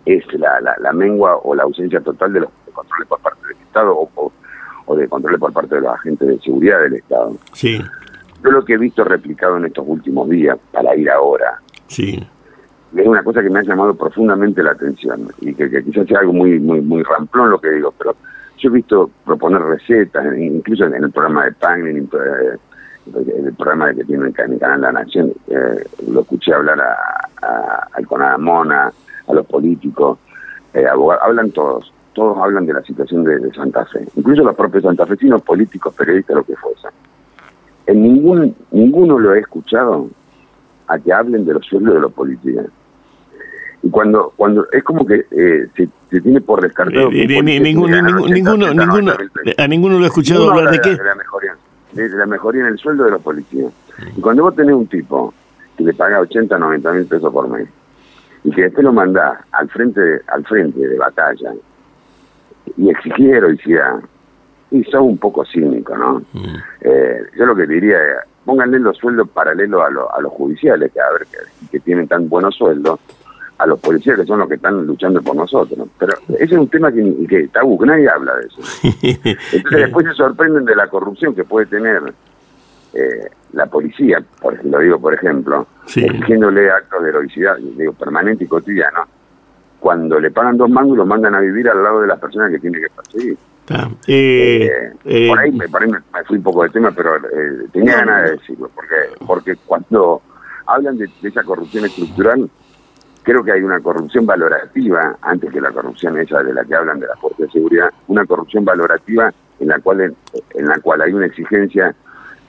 es 0.07 0.25
la, 0.35 0.61
la, 0.61 0.93
mengua 0.93 1.37
o 1.37 1.55
la 1.55 1.63
ausencia 1.63 2.01
total 2.01 2.33
de 2.33 2.41
los 2.41 2.51
controles 2.73 3.09
por 3.09 3.21
parte 3.21 3.47
del 3.49 3.57
Estado 3.59 3.97
o, 3.97 4.33
o 4.87 4.97
de 4.97 5.09
controles 5.09 5.39
por 5.39 5.53
parte 5.53 5.77
de 5.77 5.81
los 5.83 5.95
agentes 5.95 6.29
de 6.29 6.39
seguridad 6.41 6.81
del 6.81 6.95
Estado. 6.95 7.37
Sí. 7.53 7.81
Yo 8.43 8.51
lo 8.51 8.65
que 8.65 8.75
he 8.75 8.79
visto 8.79 9.05
replicado 9.05 9.57
en 9.57 9.67
estos 9.67 9.85
últimos 9.87 10.29
días, 10.29 10.59
para 10.73 10.97
ir 10.97 11.09
ahora, 11.11 11.61
sí. 11.87 12.27
es 12.97 13.07
una 13.07 13.23
cosa 13.23 13.43
que 13.43 13.51
me 13.51 13.61
ha 13.61 13.63
llamado 13.63 13.95
profundamente 13.95 14.63
la 14.63 14.73
atención 14.73 15.29
y 15.41 15.55
que, 15.55 15.71
quizás 15.85 16.07
sea 16.09 16.21
algo 16.21 16.33
muy, 16.33 16.59
muy, 16.59 16.81
muy 16.81 17.03
ramplón 17.05 17.51
lo 17.51 17.61
que 17.61 17.71
digo, 17.71 17.95
pero 17.97 18.17
yo 18.63 18.69
he 18.69 18.73
visto 18.73 19.11
proponer 19.25 19.63
recetas, 19.63 20.25
incluso 20.39 20.85
en 20.85 20.95
el 20.95 21.11
programa 21.11 21.45
de 21.45 21.53
PAN, 21.53 21.87
en 21.87 21.97
el 21.97 23.55
programa 23.55 23.93
que 23.93 24.05
tiene 24.05 24.29
en 24.29 24.53
el 24.53 24.59
canal 24.61 24.81
La 24.81 24.93
Nación, 24.93 25.33
eh, 25.49 25.85
lo 26.09 26.21
escuché 26.21 26.55
hablar 26.55 26.81
a, 26.81 27.89
al 27.93 28.07
Conadamona, 28.07 28.93
a 29.27 29.35
los 29.35 29.47
políticos, 29.47 30.19
eh, 30.75 30.87
abogados, 30.87 31.25
hablan 31.25 31.51
todos, 31.51 31.93
todos 32.13 32.39
hablan 32.39 32.67
de 32.67 32.75
la 32.75 32.83
situación 32.83 33.25
de, 33.25 33.39
de 33.39 33.53
Santa 33.53 33.85
Fe, 33.87 34.07
incluso 34.15 34.45
los 34.45 34.55
propios 34.55 34.85
santafesinos, 34.85 35.43
políticos, 35.43 35.95
periodistas, 35.95 36.37
lo 36.37 36.45
que 36.45 36.57
fuese 36.57 36.89
en 37.87 38.03
ningún 38.03 38.55
ninguno 38.71 39.19
lo 39.19 39.35
he 39.35 39.41
escuchado 39.41 40.09
a 40.87 40.99
que 40.99 41.13
hablen 41.13 41.45
de 41.45 41.55
los 41.55 41.67
sueldos 41.67 41.95
de 41.95 42.01
los 42.01 42.13
policías. 42.13 42.67
Y 43.83 43.91
cuando 43.91 44.33
cuando 44.37 44.67
es 44.71 44.83
como 44.85 45.05
que 45.05 45.27
eh, 45.31 45.67
se, 45.77 46.21
tiene 46.21 46.41
por 46.41 46.61
descartado... 46.61 47.11
Eh, 47.13 47.27
ninguno, 47.27 48.01
ninguno, 48.01 48.67
a 49.59 49.67
ninguno 49.67 49.99
lo 49.99 50.05
he 50.05 50.09
escuchado 50.09 50.51
hablar 50.51 50.71
de, 50.71 50.81
qué. 50.81 50.91
De 50.91 51.05
la, 51.05 51.15
mejoría, 51.15 51.57
de 51.93 52.09
la 52.11 52.27
mejoría 52.27 52.61
en 52.63 52.69
el 52.69 52.79
sueldo 52.79 53.05
de 53.05 53.11
los 53.11 53.23
policías. 53.23 53.73
Y 54.17 54.21
cuando 54.21 54.45
vos 54.45 54.55
tenés 54.55 54.75
un 54.75 54.87
tipo 54.87 55.35
que 55.77 55.85
le 55.85 55.95
paga 55.95 56.21
80, 56.21 56.59
90 56.59 56.93
mil 56.93 57.07
pesos 57.07 57.33
por 57.33 57.49
mes, 57.49 57.69
y 58.45 58.51
que 58.51 58.63
después 58.63 58.85
lo 58.85 58.93
mandás 58.93 59.39
al 59.53 59.69
frente, 59.69 60.21
al 60.29 60.45
frente 60.45 60.87
de 60.87 60.97
batalla, 60.97 61.53
y 62.77 62.89
exigir 62.89 63.35
heroicidad, 63.35 64.01
y 64.71 64.85
sos 64.85 65.03
un 65.03 65.19
poco 65.19 65.45
cínico, 65.45 65.97
¿no? 65.97 66.23
Mm. 66.33 66.57
Eh, 66.83 67.23
yo 67.37 67.47
lo 67.47 67.57
que 67.57 67.67
diría 67.67 67.99
pónganle 68.45 68.79
los 68.79 68.97
sueldos 68.97 69.29
paralelos 69.29 69.81
a, 69.83 70.17
a 70.17 70.21
los 70.21 70.33
judiciales, 70.33 70.93
que, 70.93 71.01
a 71.01 71.11
ver, 71.13 71.27
que, 71.71 71.81
tienen 71.81 72.09
tan 72.09 72.29
buenos 72.29 72.55
sueldos, 72.57 73.01
a 73.63 73.67
los 73.67 73.79
policías 73.79 74.19
que 74.19 74.27
son 74.27 74.41
los 74.41 74.49
que 74.49 74.57
están 74.57 74.85
luchando 74.85 75.23
por 75.23 75.37
nosotros. 75.37 75.89
Pero 75.97 76.15
ese 76.35 76.45
es 76.45 76.53
un 76.53 76.69
tema 76.69 76.91
que, 76.91 77.27
que 77.29 77.49
tabú, 77.49 77.79
que 77.79 77.87
nadie 77.87 78.09
habla 78.09 78.35
de 78.37 78.47
eso. 78.47 78.61
Entonces 79.53 79.81
después 79.81 80.07
se 80.07 80.15
sorprenden 80.15 80.65
de 80.65 80.75
la 80.75 80.89
corrupción 80.89 81.35
que 81.35 81.45
puede 81.45 81.67
tener 81.67 82.13
eh, 82.93 83.31
la 83.53 83.67
policía, 83.67 84.23
por, 84.41 84.65
lo 84.65 84.79
digo 84.81 85.01
por 85.01 85.15
ejemplo, 85.15 85.67
exigiéndole 85.87 86.71
actos 86.71 87.03
de 87.05 87.09
heroicidad, 87.11 87.57
digo, 87.57 87.93
permanente 87.93 88.45
y 88.45 88.49
cotidiano, 88.49 89.07
cuando 89.79 90.19
le 90.19 90.31
pagan 90.31 90.57
dos 90.57 90.69
mangos 90.69 90.97
lo 90.97 91.07
mandan 91.07 91.35
a 91.35 91.41
vivir 91.41 91.69
al 91.69 91.83
lado 91.83 92.01
de 92.01 92.09
las 92.09 92.19
personas 92.19 92.51
que 92.51 92.59
tiene 92.59 92.81
que 92.81 92.89
perseguir. 92.91 93.37
Eh, 94.09 94.93
eh, 95.05 95.29
por, 95.29 95.39
ahí, 95.39 95.53
me, 95.53 95.67
fui 96.27 96.37
un 96.39 96.43
poco 96.43 96.65
de 96.65 96.71
tema, 96.71 96.91
pero 96.91 97.13
tenía 97.73 97.97
ganas 97.99 98.25
de 98.25 98.31
decirlo, 98.33 98.71
porque, 98.75 98.97
porque 99.25 99.57
cuando 99.65 100.21
hablan 100.67 100.99
de, 100.99 101.09
esa 101.23 101.43
corrupción 101.45 101.85
estructural, 101.85 102.51
creo 103.23 103.45
que 103.45 103.53
hay 103.53 103.63
una 103.63 103.81
corrupción 103.81 104.27
valorativa, 104.27 105.17
antes 105.23 105.51
que 105.51 105.61
la 105.61 105.71
corrupción 105.71 106.19
esa 106.19 106.43
de 106.43 106.55
la 106.55 106.65
que 106.65 106.75
hablan 106.75 107.01
de 107.01 107.07
la 107.07 107.17
fuerza 107.17 107.45
de 107.45 107.51
seguridad, 107.51 107.91
una 108.09 108.27
corrupción 108.27 108.65
valorativa 108.65 109.33
en 109.61 109.69
la 109.69 109.79
cual 109.79 110.01
en 110.01 110.67
la 110.67 110.79
cual 110.81 111.03
hay 111.03 111.13
una 111.13 111.27
exigencia 111.27 111.95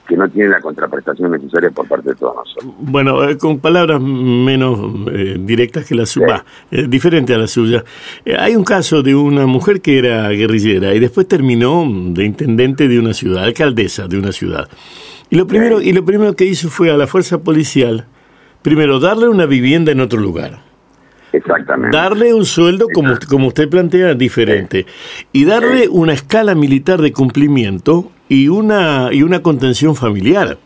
que 0.06 0.16
no 0.16 0.28
tiene 0.28 0.50
la 0.50 0.60
contraprestación 0.60 1.30
necesaria 1.30 1.70
por 1.70 1.88
parte 1.88 2.10
de 2.10 2.14
todos 2.14 2.36
nosotros. 2.36 2.74
Bueno, 2.78 3.24
eh, 3.24 3.38
con 3.38 3.58
palabras 3.58 4.00
menos 4.00 4.78
eh, 5.10 5.36
directas 5.38 5.86
que 5.86 5.94
la 5.94 6.06
suya, 6.06 6.44
eh, 6.70 6.86
diferente 6.88 7.34
a 7.34 7.38
la 7.38 7.46
suya. 7.46 7.84
hay 8.38 8.54
un 8.54 8.64
caso 8.64 9.02
de 9.02 9.14
una 9.14 9.46
mujer 9.46 9.80
que 9.80 9.98
era 9.98 10.28
guerrillera 10.28 10.94
y 10.94 11.00
después 11.00 11.26
terminó 11.26 11.84
de 11.88 12.24
intendente 12.24 12.88
de 12.88 12.98
una 12.98 13.14
ciudad, 13.14 13.44
alcaldesa 13.44 14.06
de 14.06 14.18
una 14.18 14.32
ciudad. 14.32 14.68
Y 15.30 15.36
lo 15.36 15.46
primero, 15.46 15.80
y 15.80 15.92
lo 15.92 16.04
primero 16.04 16.34
que 16.36 16.44
hizo 16.44 16.68
fue 16.68 16.90
a 16.90 16.96
la 16.96 17.06
fuerza 17.06 17.38
policial, 17.38 18.06
primero 18.64 18.98
darle 18.98 19.28
una 19.28 19.44
vivienda 19.44 19.92
en 19.92 20.00
otro 20.00 20.18
lugar. 20.18 20.58
Exactamente. 21.32 21.96
Darle 21.96 22.32
un 22.32 22.46
sueldo, 22.46 22.86
como, 22.92 23.14
como 23.28 23.48
usted 23.48 23.68
plantea, 23.68 24.14
diferente. 24.14 24.86
Y 25.32 25.44
darle 25.44 25.88
una 25.88 26.14
escala 26.14 26.54
militar 26.54 27.02
de 27.02 27.12
cumplimiento 27.12 28.10
y 28.28 28.48
una, 28.48 29.10
y 29.12 29.22
una 29.22 29.42
contención 29.42 29.94
familiar. 29.94 30.56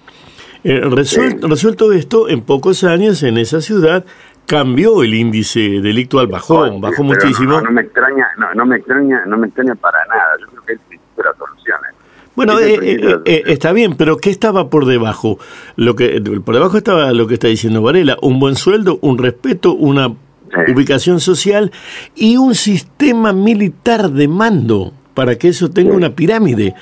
Eh, 0.63 0.81
resuelto, 0.81 1.93
esto, 1.93 2.29
en 2.29 2.43
pocos 2.43 2.85
años 2.85 3.23
en 3.23 3.37
esa 3.37 3.61
ciudad 3.61 4.05
cambió 4.47 5.03
el 5.03 5.15
índice 5.15 5.81
delictual, 5.81 6.29
bajó, 6.29 6.79
bajó 6.79 7.03
muchísimo. 7.03 7.61
No, 7.61 7.71
me 7.73 7.83
extraña, 7.83 8.29
no, 8.55 8.65
me 8.65 8.77
extraña, 8.77 9.25
no 9.27 9.39
me 9.39 9.47
extraña 9.49 9.75
para 9.75 9.99
nada. 10.07 10.37
Yo 10.41 10.47
creo 10.47 10.63
que 10.67 10.73
es 10.75 10.81
de 10.91 10.99
soluciones. 11.37 11.91
Bueno, 12.39 12.61
eh, 12.61 13.21
eh, 13.25 13.43
está 13.47 13.73
bien, 13.73 13.97
pero 13.97 14.17
¿qué 14.19 14.31
estaba 14.31 14.71
por 14.71 14.87
debajo? 14.87 15.41
Lo 15.75 15.97
que 15.97 16.23
por 16.45 16.55
debajo 16.55 16.79
estaba 16.79 17.13
lo 17.13 17.27
que 17.27 17.35
está 17.35 17.49
diciendo 17.49 17.83
Varela, 17.83 18.17
un 18.23 18.39
buen 18.39 18.55
sueldo, 18.55 19.01
un 19.03 19.19
respeto, 19.19 19.73
una 19.73 20.15
ubicación 20.69 21.19
social 21.19 21.73
y 22.15 22.37
un 22.37 22.55
sistema 22.55 23.33
militar 23.33 24.11
de 24.11 24.29
mando 24.29 24.93
para 25.15 25.35
que 25.35 25.49
eso 25.49 25.69
tenga 25.69 25.95
una 25.95 26.11
pirámide 26.11 26.77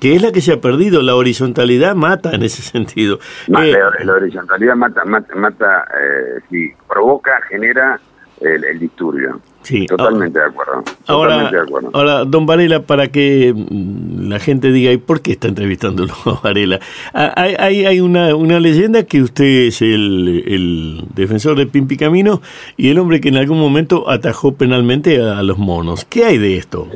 que 0.00 0.14
es 0.14 0.22
la 0.22 0.30
que 0.30 0.40
se 0.40 0.52
ha 0.52 0.60
perdido. 0.60 1.02
La 1.02 1.16
horizontalidad 1.16 1.96
mata 1.96 2.30
en 2.32 2.44
ese 2.44 2.62
sentido. 2.62 3.18
Eh, 3.48 3.76
la, 4.04 4.12
horizontalidad 4.12 4.76
mata, 4.76 5.04
mata, 5.04 5.34
mata 5.34 5.88
eh, 6.00 6.40
sí, 6.48 6.72
provoca, 6.88 7.32
genera 7.48 8.00
el, 8.40 8.78
disturbio. 8.78 9.40
Sí, 9.62 9.86
totalmente 9.86 10.38
de 10.38 10.46
acuerdo. 10.46 10.82
Ahora, 11.06 11.50
ahora, 11.92 12.24
don 12.24 12.46
Varela, 12.46 12.82
para 12.82 13.08
que 13.08 13.52
mm, 13.54 14.28
la 14.28 14.38
gente 14.38 14.72
diga, 14.72 14.90
¿y 14.90 14.96
por 14.96 15.20
qué 15.20 15.32
está 15.32 15.48
entrevistándolo 15.48 16.14
a 16.24 16.40
Varela? 16.44 16.80
Ah, 17.12 17.32
hay, 17.36 17.84
hay 17.84 18.00
una, 18.00 18.34
una 18.34 18.58
leyenda 18.58 19.04
que 19.04 19.22
usted 19.22 19.66
es 19.68 19.82
el, 19.82 20.44
el 20.46 21.04
defensor 21.14 21.58
de 21.58 21.66
Pimpi 21.66 21.96
Camino 21.96 22.40
y 22.76 22.90
el 22.90 22.98
hombre 22.98 23.20
que 23.20 23.28
en 23.28 23.36
algún 23.36 23.60
momento 23.60 24.08
atajó 24.08 24.54
penalmente 24.54 25.20
a, 25.20 25.42
los 25.42 25.58
monos. 25.58 26.04
¿Qué 26.04 26.24
hay 26.24 26.38
de 26.38 26.56
esto? 26.56 26.88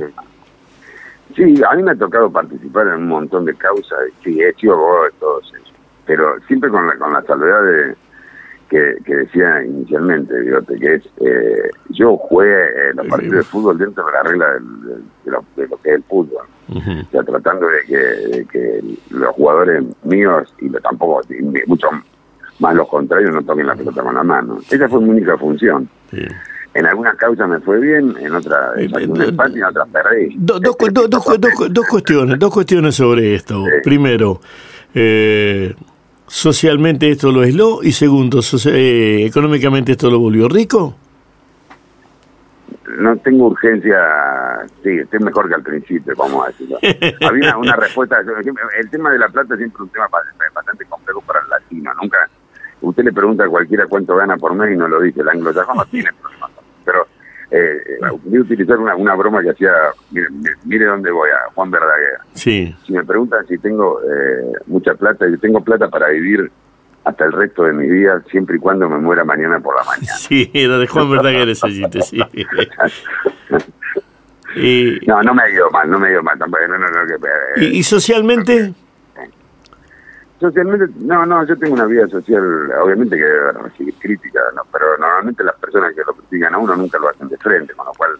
Sí, 1.36 1.54
a 1.68 1.74
mí 1.74 1.82
me 1.82 1.90
ha 1.90 1.96
tocado 1.96 2.30
participar 2.30 2.86
en 2.86 2.94
un 2.94 3.08
montón 3.08 3.44
de 3.44 3.54
causas, 3.54 3.98
sí, 4.22 4.40
he 4.40 4.52
sido 4.54 4.74
abogado 4.74 5.04
de 5.04 5.10
todos 5.18 5.52
ellos, 5.54 5.72
pero 6.06 6.40
siempre 6.46 6.70
con 6.70 6.86
la, 6.86 6.96
con 6.96 7.12
la 7.12 7.22
salvedad 7.22 7.62
de, 7.64 7.96
que, 8.68 8.96
que 9.04 9.16
decía 9.16 9.64
inicialmente, 9.64 10.34
que 10.80 10.94
es, 10.94 11.04
eh, 11.20 11.70
yo 11.90 12.16
jugué 12.16 12.50
eh, 12.50 12.94
los 12.94 13.06
partidos 13.06 13.36
de 13.36 13.42
fútbol 13.42 13.78
dentro 13.78 14.04
de 14.04 14.12
la 14.12 14.22
regla 14.22 14.46
de, 14.52 15.30
lo, 15.30 15.44
que 15.54 15.62
es 15.64 15.94
el 15.96 16.02
fútbol, 16.04 16.44
o 16.68 17.10
sea, 17.10 17.22
tratando 17.22 17.66
de 17.68 17.80
que, 17.86 18.46
que, 18.50 18.84
los 19.10 19.34
jugadores 19.34 19.84
míos, 20.04 20.52
y 20.60 20.68
tampoco, 20.70 21.20
mucho 21.66 21.88
más 22.58 22.74
los 22.74 22.88
contrarios, 22.88 23.34
no 23.34 23.42
toquen 23.42 23.66
la 23.66 23.74
pelota 23.74 24.02
con 24.02 24.14
la 24.14 24.22
mano. 24.22 24.58
Esa 24.70 24.88
fue 24.88 25.00
mi 25.00 25.10
única 25.10 25.36
función. 25.36 25.88
Sí. 26.10 26.24
En 26.74 26.86
algunas 26.86 27.14
causas 27.16 27.48
me 27.48 27.60
fue 27.60 27.78
bien, 27.80 28.14
en 28.20 28.34
otras 28.34 28.76
eh, 28.76 28.88
un 29.08 29.22
empate 29.22 29.58
y 29.58 29.58
en 29.58 29.64
otras 29.64 29.88
perdí. 29.90 30.34
dos, 30.38 30.76
cuestiones, 31.88 32.38
dos 32.38 32.52
cuestiones 32.52 32.96
sobre 32.96 33.36
esto. 33.36 33.64
Primero, 33.84 34.40
eh, 34.92 35.74
socialmente 36.34 37.08
esto 37.08 37.30
lo 37.30 37.42
aisló 37.42 37.78
y 37.80 37.92
segundo, 37.92 38.40
eh, 38.66 39.24
económicamente 39.24 39.92
esto 39.92 40.10
lo 40.10 40.18
volvió 40.18 40.48
rico. 40.48 40.96
No 42.98 43.16
tengo 43.18 43.46
urgencia, 43.46 43.96
sí, 44.82 44.90
estoy 44.98 45.20
mejor 45.20 45.48
que 45.48 45.54
al 45.54 45.62
principio, 45.62 46.12
vamos 46.16 46.44
a 46.44 46.48
decirlo. 46.48 46.78
Había 47.28 47.56
una 47.56 47.76
respuesta, 47.76 48.16
el 48.20 48.90
tema 48.90 49.12
de 49.12 49.18
la 49.20 49.28
plata 49.28 49.54
es 49.54 49.58
siempre 49.58 49.84
un 49.84 49.88
tema 49.90 50.08
bastante 50.52 50.84
complejo 50.86 51.20
para 51.20 51.40
el 51.40 51.48
latino, 51.48 51.92
nunca, 52.02 52.28
usted 52.80 53.04
le 53.04 53.12
pregunta 53.12 53.44
a 53.44 53.48
cualquiera 53.48 53.86
cuánto 53.86 54.16
gana 54.16 54.36
por 54.36 54.54
mes 54.56 54.74
y 54.74 54.76
no 54.76 54.88
lo 54.88 55.00
dice, 55.00 55.20
el 55.20 55.28
anglosajón 55.28 55.76
no 55.76 55.84
tiene 55.86 56.10
problema 56.20 56.50
pero 56.84 57.06
eh, 57.56 57.98
voy 58.24 58.38
a 58.38 58.40
utilizar 58.40 58.78
una, 58.78 58.96
una 58.96 59.14
broma 59.14 59.40
que 59.40 59.50
hacía, 59.50 59.72
mire, 60.64 60.86
dónde 60.86 61.10
voy, 61.12 61.30
a 61.30 61.52
Juan 61.54 61.70
Verdaguer. 61.70 62.18
Sí. 62.32 62.74
Si 62.84 62.92
me 62.92 63.04
preguntan 63.04 63.46
si 63.46 63.58
tengo 63.58 64.00
eh, 64.02 64.52
mucha 64.66 64.94
plata, 64.94 65.28
yo 65.28 65.38
tengo 65.38 65.62
plata 65.62 65.88
para 65.88 66.08
vivir 66.08 66.50
hasta 67.04 67.24
el 67.26 67.32
resto 67.32 67.62
de 67.64 67.74
mi 67.74 67.86
vida, 67.86 68.22
siempre 68.30 68.56
y 68.56 68.58
cuando 68.58 68.88
me 68.88 68.98
muera 68.98 69.24
mañana 69.24 69.60
por 69.60 69.76
la 69.76 69.84
mañana. 69.84 70.16
Sí, 70.16 70.50
era 70.52 70.78
de 70.78 70.88
Juan 70.88 71.10
Verdaguer 71.10 71.48
ese 71.48 71.68
chiste, 71.68 72.02
sí. 72.02 72.18
No, 75.06 75.20
no 75.20 75.34
me 75.34 75.42
ha 75.42 75.50
ido 75.50 75.68
mal, 75.70 75.90
no 75.90 75.98
me 75.98 76.06
ha 76.06 76.10
ido 76.12 76.22
mal 76.22 76.38
tampoco. 76.38 76.62
No, 76.68 76.78
no, 76.78 76.86
¿Y, 77.56 77.78
¿Y 77.78 77.82
socialmente? 77.82 78.72
Socialmente, 80.40 80.92
no, 81.00 81.24
no, 81.24 81.46
yo 81.46 81.56
tengo 81.56 81.74
una 81.74 81.86
vida 81.86 82.08
social, 82.08 82.42
obviamente 82.82 83.16
que 83.16 83.52
recibir 83.62 83.94
crítica, 83.94 84.40
¿no? 84.56 84.62
pero 84.72 84.98
normalmente 84.98 85.44
las 85.44 85.54
personas 85.56 85.94
que 85.94 86.02
lo 86.04 86.12
critican 86.12 86.54
a 86.54 86.58
uno 86.58 86.76
nunca 86.76 86.98
lo 86.98 87.08
hacen 87.08 87.28
de 87.28 87.36
frente, 87.36 87.72
con 87.74 87.86
lo 87.86 87.92
cual 87.92 88.10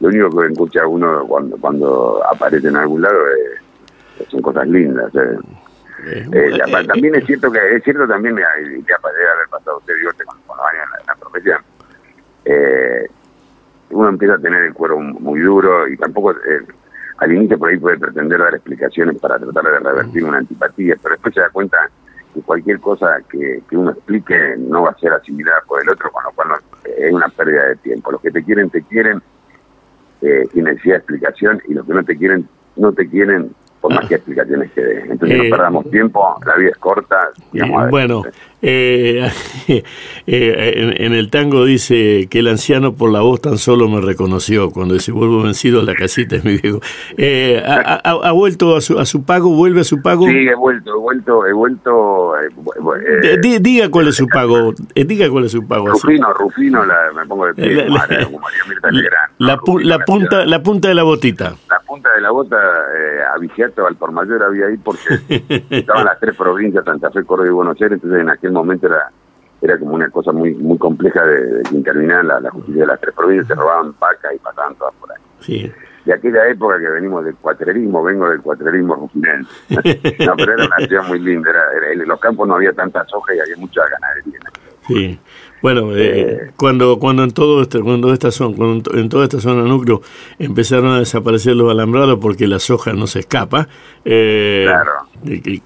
lo 0.00 0.08
único 0.08 0.40
que 0.40 0.46
escucha 0.48 0.82
a 0.82 0.86
uno 0.86 1.24
cuando 1.26 1.56
cuando 1.56 2.22
aparece 2.30 2.68
en 2.68 2.76
algún 2.76 3.02
lado 3.02 3.18
es, 3.28 4.28
son 4.28 4.42
cosas 4.42 4.66
lindas. 4.68 5.14
¿eh? 5.14 5.38
Eh, 6.04 6.28
eh, 6.32 6.86
también 6.86 7.14
es 7.14 7.24
cierto 7.24 7.50
que 7.50 7.76
es 7.76 7.82
cierto 7.82 8.06
también 8.06 8.36
que 8.36 8.42
debe 8.42 9.28
haber 9.30 9.48
pasado 9.50 9.78
usted 9.78 9.94
con, 10.26 10.38
con 10.46 10.56
los 10.56 10.66
años 10.66 10.84
en 11.00 11.06
la, 11.06 11.14
profesión. 11.14 11.58
uno 13.90 14.08
empieza 14.08 14.34
a 14.34 14.38
tener 14.38 14.64
el 14.64 14.74
cuero 14.74 14.98
muy 14.98 15.40
duro 15.40 15.88
y 15.88 15.96
tampoco 15.96 16.34
al 17.18 17.32
inicio 17.32 17.58
por 17.58 17.70
ahí 17.70 17.78
puede 17.78 17.98
pretender 17.98 18.38
dar 18.38 18.54
explicaciones 18.54 19.18
para 19.18 19.38
tratar 19.38 19.64
de 19.64 19.78
revertir 19.78 20.24
una 20.24 20.38
antipatía, 20.38 20.96
pero 21.02 21.14
después 21.14 21.34
se 21.34 21.40
da 21.40 21.50
cuenta 21.50 21.90
que 22.34 22.40
cualquier 22.42 22.78
cosa 22.80 23.18
que, 23.30 23.62
uno 23.72 23.92
explique 23.92 24.56
no 24.58 24.82
va 24.82 24.90
a 24.90 24.98
ser 24.98 25.12
asimilada 25.12 25.62
por 25.66 25.82
el 25.82 25.88
otro, 25.88 26.10
con 26.10 26.24
lo 26.24 26.32
cual 26.32 26.48
es 26.84 27.12
una 27.12 27.28
pérdida 27.28 27.68
de 27.68 27.76
tiempo. 27.76 28.12
Los 28.12 28.20
que 28.20 28.30
te 28.30 28.44
quieren, 28.44 28.68
te 28.70 28.82
quieren, 28.82 29.22
eh, 30.20 30.44
sin 30.52 30.64
necesidad 30.64 30.94
de 30.94 30.98
explicación, 30.98 31.62
y 31.68 31.74
los 31.74 31.86
que 31.86 31.94
no 31.94 32.04
te 32.04 32.16
quieren, 32.16 32.48
no 32.76 32.92
te 32.92 33.08
quieren 33.08 33.54
por 33.86 33.94
más 33.94 34.08
que 34.08 34.16
explicaciones 34.16 34.72
que 34.72 34.80
dé. 34.80 35.00
Entonces 35.08 35.38
no 35.38 35.44
eh, 35.44 35.50
perdamos 35.50 35.90
tiempo, 35.90 36.36
la 36.44 36.56
vida 36.56 36.70
es 36.70 36.76
corta. 36.78 37.16
bueno, 37.90 38.24
eh, 38.62 39.30
eh 40.26 40.94
en, 40.98 41.12
el 41.12 41.30
tango 41.30 41.64
dice 41.64 42.26
que 42.28 42.40
el 42.40 42.48
anciano 42.48 42.94
por 42.94 43.12
la 43.12 43.20
voz 43.20 43.40
tan 43.40 43.58
solo 43.58 43.88
me 43.88 44.00
reconoció. 44.00 44.70
Cuando 44.70 44.94
dice 44.94 45.12
vuelvo 45.12 45.42
vencido, 45.42 45.82
la 45.82 45.94
casita 45.94 46.36
es 46.36 46.44
mi 46.44 46.56
viejo. 46.56 46.80
Eh, 47.16 47.62
ha, 47.64 48.32
vuelto 48.32 48.76
a 48.76 48.80
su, 48.80 48.98
a 48.98 49.06
su 49.06 49.24
pago? 49.24 49.50
¿Vuelve 49.50 49.82
a 49.82 49.84
su 49.84 50.02
pago? 50.02 50.26
Sí, 50.26 50.48
he 50.48 50.54
vuelto, 50.54 50.90
he 50.96 50.98
vuelto, 50.98 51.46
he 51.46 51.52
vuelto. 51.52 52.32
diga 53.40 53.88
cuál 53.88 54.08
es 54.08 54.16
su 54.16 54.26
pago. 54.26 54.74
diga 54.94 55.30
cuál 55.30 55.44
es 55.44 55.52
su 55.52 55.66
pago. 55.66 55.88
Rufino, 55.88 56.32
Rufino, 56.32 56.84
la, 56.84 56.96
me 57.14 57.24
pongo 57.26 57.46
de 57.46 57.54
pie, 57.54 57.88
la, 59.38 59.60
la, 59.82 59.98
punta, 60.00 60.44
la 60.44 60.62
punta 60.62 60.88
de 60.88 60.94
la 60.94 61.04
botita. 61.04 61.54
La 61.68 61.78
punta 61.80 62.12
de 62.14 62.20
la 62.20 62.30
bota, 62.30 62.56
eh, 62.56 63.20
Avigiato, 63.76 63.86
al 63.86 63.96
por 63.96 64.12
mayor 64.12 64.42
había 64.42 64.66
ahí 64.66 64.76
porque 64.76 65.20
estaban 65.70 66.04
las 66.04 66.18
tres 66.18 66.36
provincias, 66.36 66.84
Santa 66.84 67.10
Fe, 67.10 67.24
Córdoba 67.24 67.48
y 67.48 67.52
Buenos 67.52 67.80
Aires, 67.80 67.96
entonces 67.96 68.20
en 68.20 68.30
aquel 68.30 68.52
momento 68.52 68.86
era 68.86 69.10
era 69.62 69.78
como 69.78 69.94
una 69.94 70.10
cosa 70.10 70.32
muy 70.32 70.54
muy 70.54 70.78
compleja 70.78 71.24
de, 71.24 71.62
de 71.62 71.82
que 71.82 71.92
la, 71.92 72.50
justicia 72.50 72.82
de 72.82 72.86
las 72.86 73.00
tres 73.00 73.14
provincias, 73.14 73.48
se 73.48 73.54
robaban 73.54 73.94
vacas 73.98 74.34
y 74.34 74.38
pasaban 74.38 74.74
todas 74.74 74.94
por 74.94 75.10
ahí. 75.10 75.22
Sí. 75.40 75.72
de 76.04 76.12
aquella 76.12 76.48
época 76.48 76.78
que 76.78 76.88
venimos 76.88 77.24
del 77.24 77.34
cuatrerismo, 77.36 78.02
vengo 78.02 78.28
del 78.28 78.40
cuatrerismo 78.40 78.94
rufinense. 78.96 79.50
no, 80.26 80.34
pero 80.36 80.52
era 80.54 80.66
una 80.66 80.86
ciudad 80.86 81.08
muy 81.08 81.18
linda, 81.20 81.50
era, 81.50 81.92
en 81.92 82.06
los 82.06 82.20
campos 82.20 82.46
no 82.46 82.54
había 82.54 82.72
tanta 82.72 83.04
soja 83.06 83.34
y 83.34 83.40
había 83.40 83.56
mucha 83.56 83.82
ganadería. 83.88 84.40
Sí. 84.86 85.18
Bueno, 85.62 85.96
eh, 85.96 86.20
eh, 86.20 86.50
cuando 86.56 86.98
cuando 86.98 87.24
en 87.24 87.30
todo 87.30 87.62
este, 87.62 87.80
cuando 87.80 88.12
esta 88.12 88.30
zona, 88.30 88.80
en 88.92 89.08
toda 89.08 89.24
esta 89.24 89.40
zona 89.40 89.62
núcleo 89.62 90.02
empezaron 90.38 90.92
a 90.92 90.98
desaparecer 90.98 91.56
los 91.56 91.70
alambrados 91.70 92.18
porque 92.20 92.46
la 92.46 92.58
soja 92.58 92.92
no 92.92 93.06
se 93.06 93.20
escapa, 93.20 93.68
eh, 94.04 94.66
claro. 94.66 94.92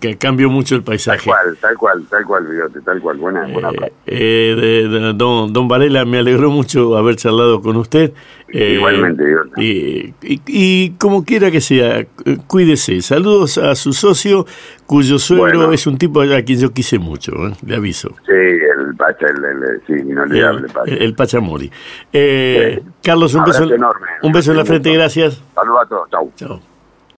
que, 0.00 0.16
cambió 0.16 0.48
mucho 0.48 0.76
el 0.76 0.82
paisaje. 0.82 1.28
Tal 1.28 1.34
cual, 1.34 1.56
tal 1.60 1.76
cual, 1.76 2.04
tal 2.08 2.24
cual, 2.24 2.82
tal 2.84 3.00
cual, 3.00 3.16
buena, 3.18 3.46
buena 3.48 3.70
eh, 4.06 5.12
don, 5.14 5.52
don 5.52 5.68
Varela, 5.68 6.04
me 6.04 6.18
alegró 6.18 6.50
mucho 6.50 6.96
haber 6.96 7.16
charlado 7.16 7.60
con 7.60 7.76
usted. 7.76 8.12
Igualmente, 8.52 9.22
y, 9.58 10.12
y, 10.22 10.90
como 10.98 11.24
quiera 11.24 11.50
que 11.50 11.60
sea, 11.60 12.04
cuídese. 12.48 13.00
Saludos 13.00 13.58
a 13.58 13.76
su 13.76 13.92
socio, 13.92 14.44
cuyo 14.90 15.20
suegro 15.20 15.72
es 15.72 15.86
un 15.86 15.96
tipo 15.96 16.20
a 16.20 16.42
quien 16.42 16.58
yo 16.58 16.72
quise 16.72 16.98
mucho, 16.98 17.30
le 17.64 17.76
aviso. 17.76 18.08
Sí, 18.26 18.32
el 18.32 18.96
Pacha, 18.96 19.26
el, 19.28 19.80
sí, 19.86 19.92
inolvidable 19.92 20.66
Pacha. 20.66 20.92
El, 20.92 21.14
Pachamori. 21.14 21.70
Eh, 22.12 22.82
Carlos, 23.00 23.32
un 23.34 23.44
beso, 23.44 23.72
enorme, 23.72 24.08
un 24.24 24.32
beso 24.32 24.50
en 24.50 24.56
la 24.56 24.64
frente, 24.64 24.92
gracias. 24.92 25.40
Saludos 25.54 25.82
a 25.84 25.86
todos, 25.86 26.10
chau. 26.10 26.32
Chao. 26.34 26.69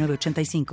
85 0.00 0.64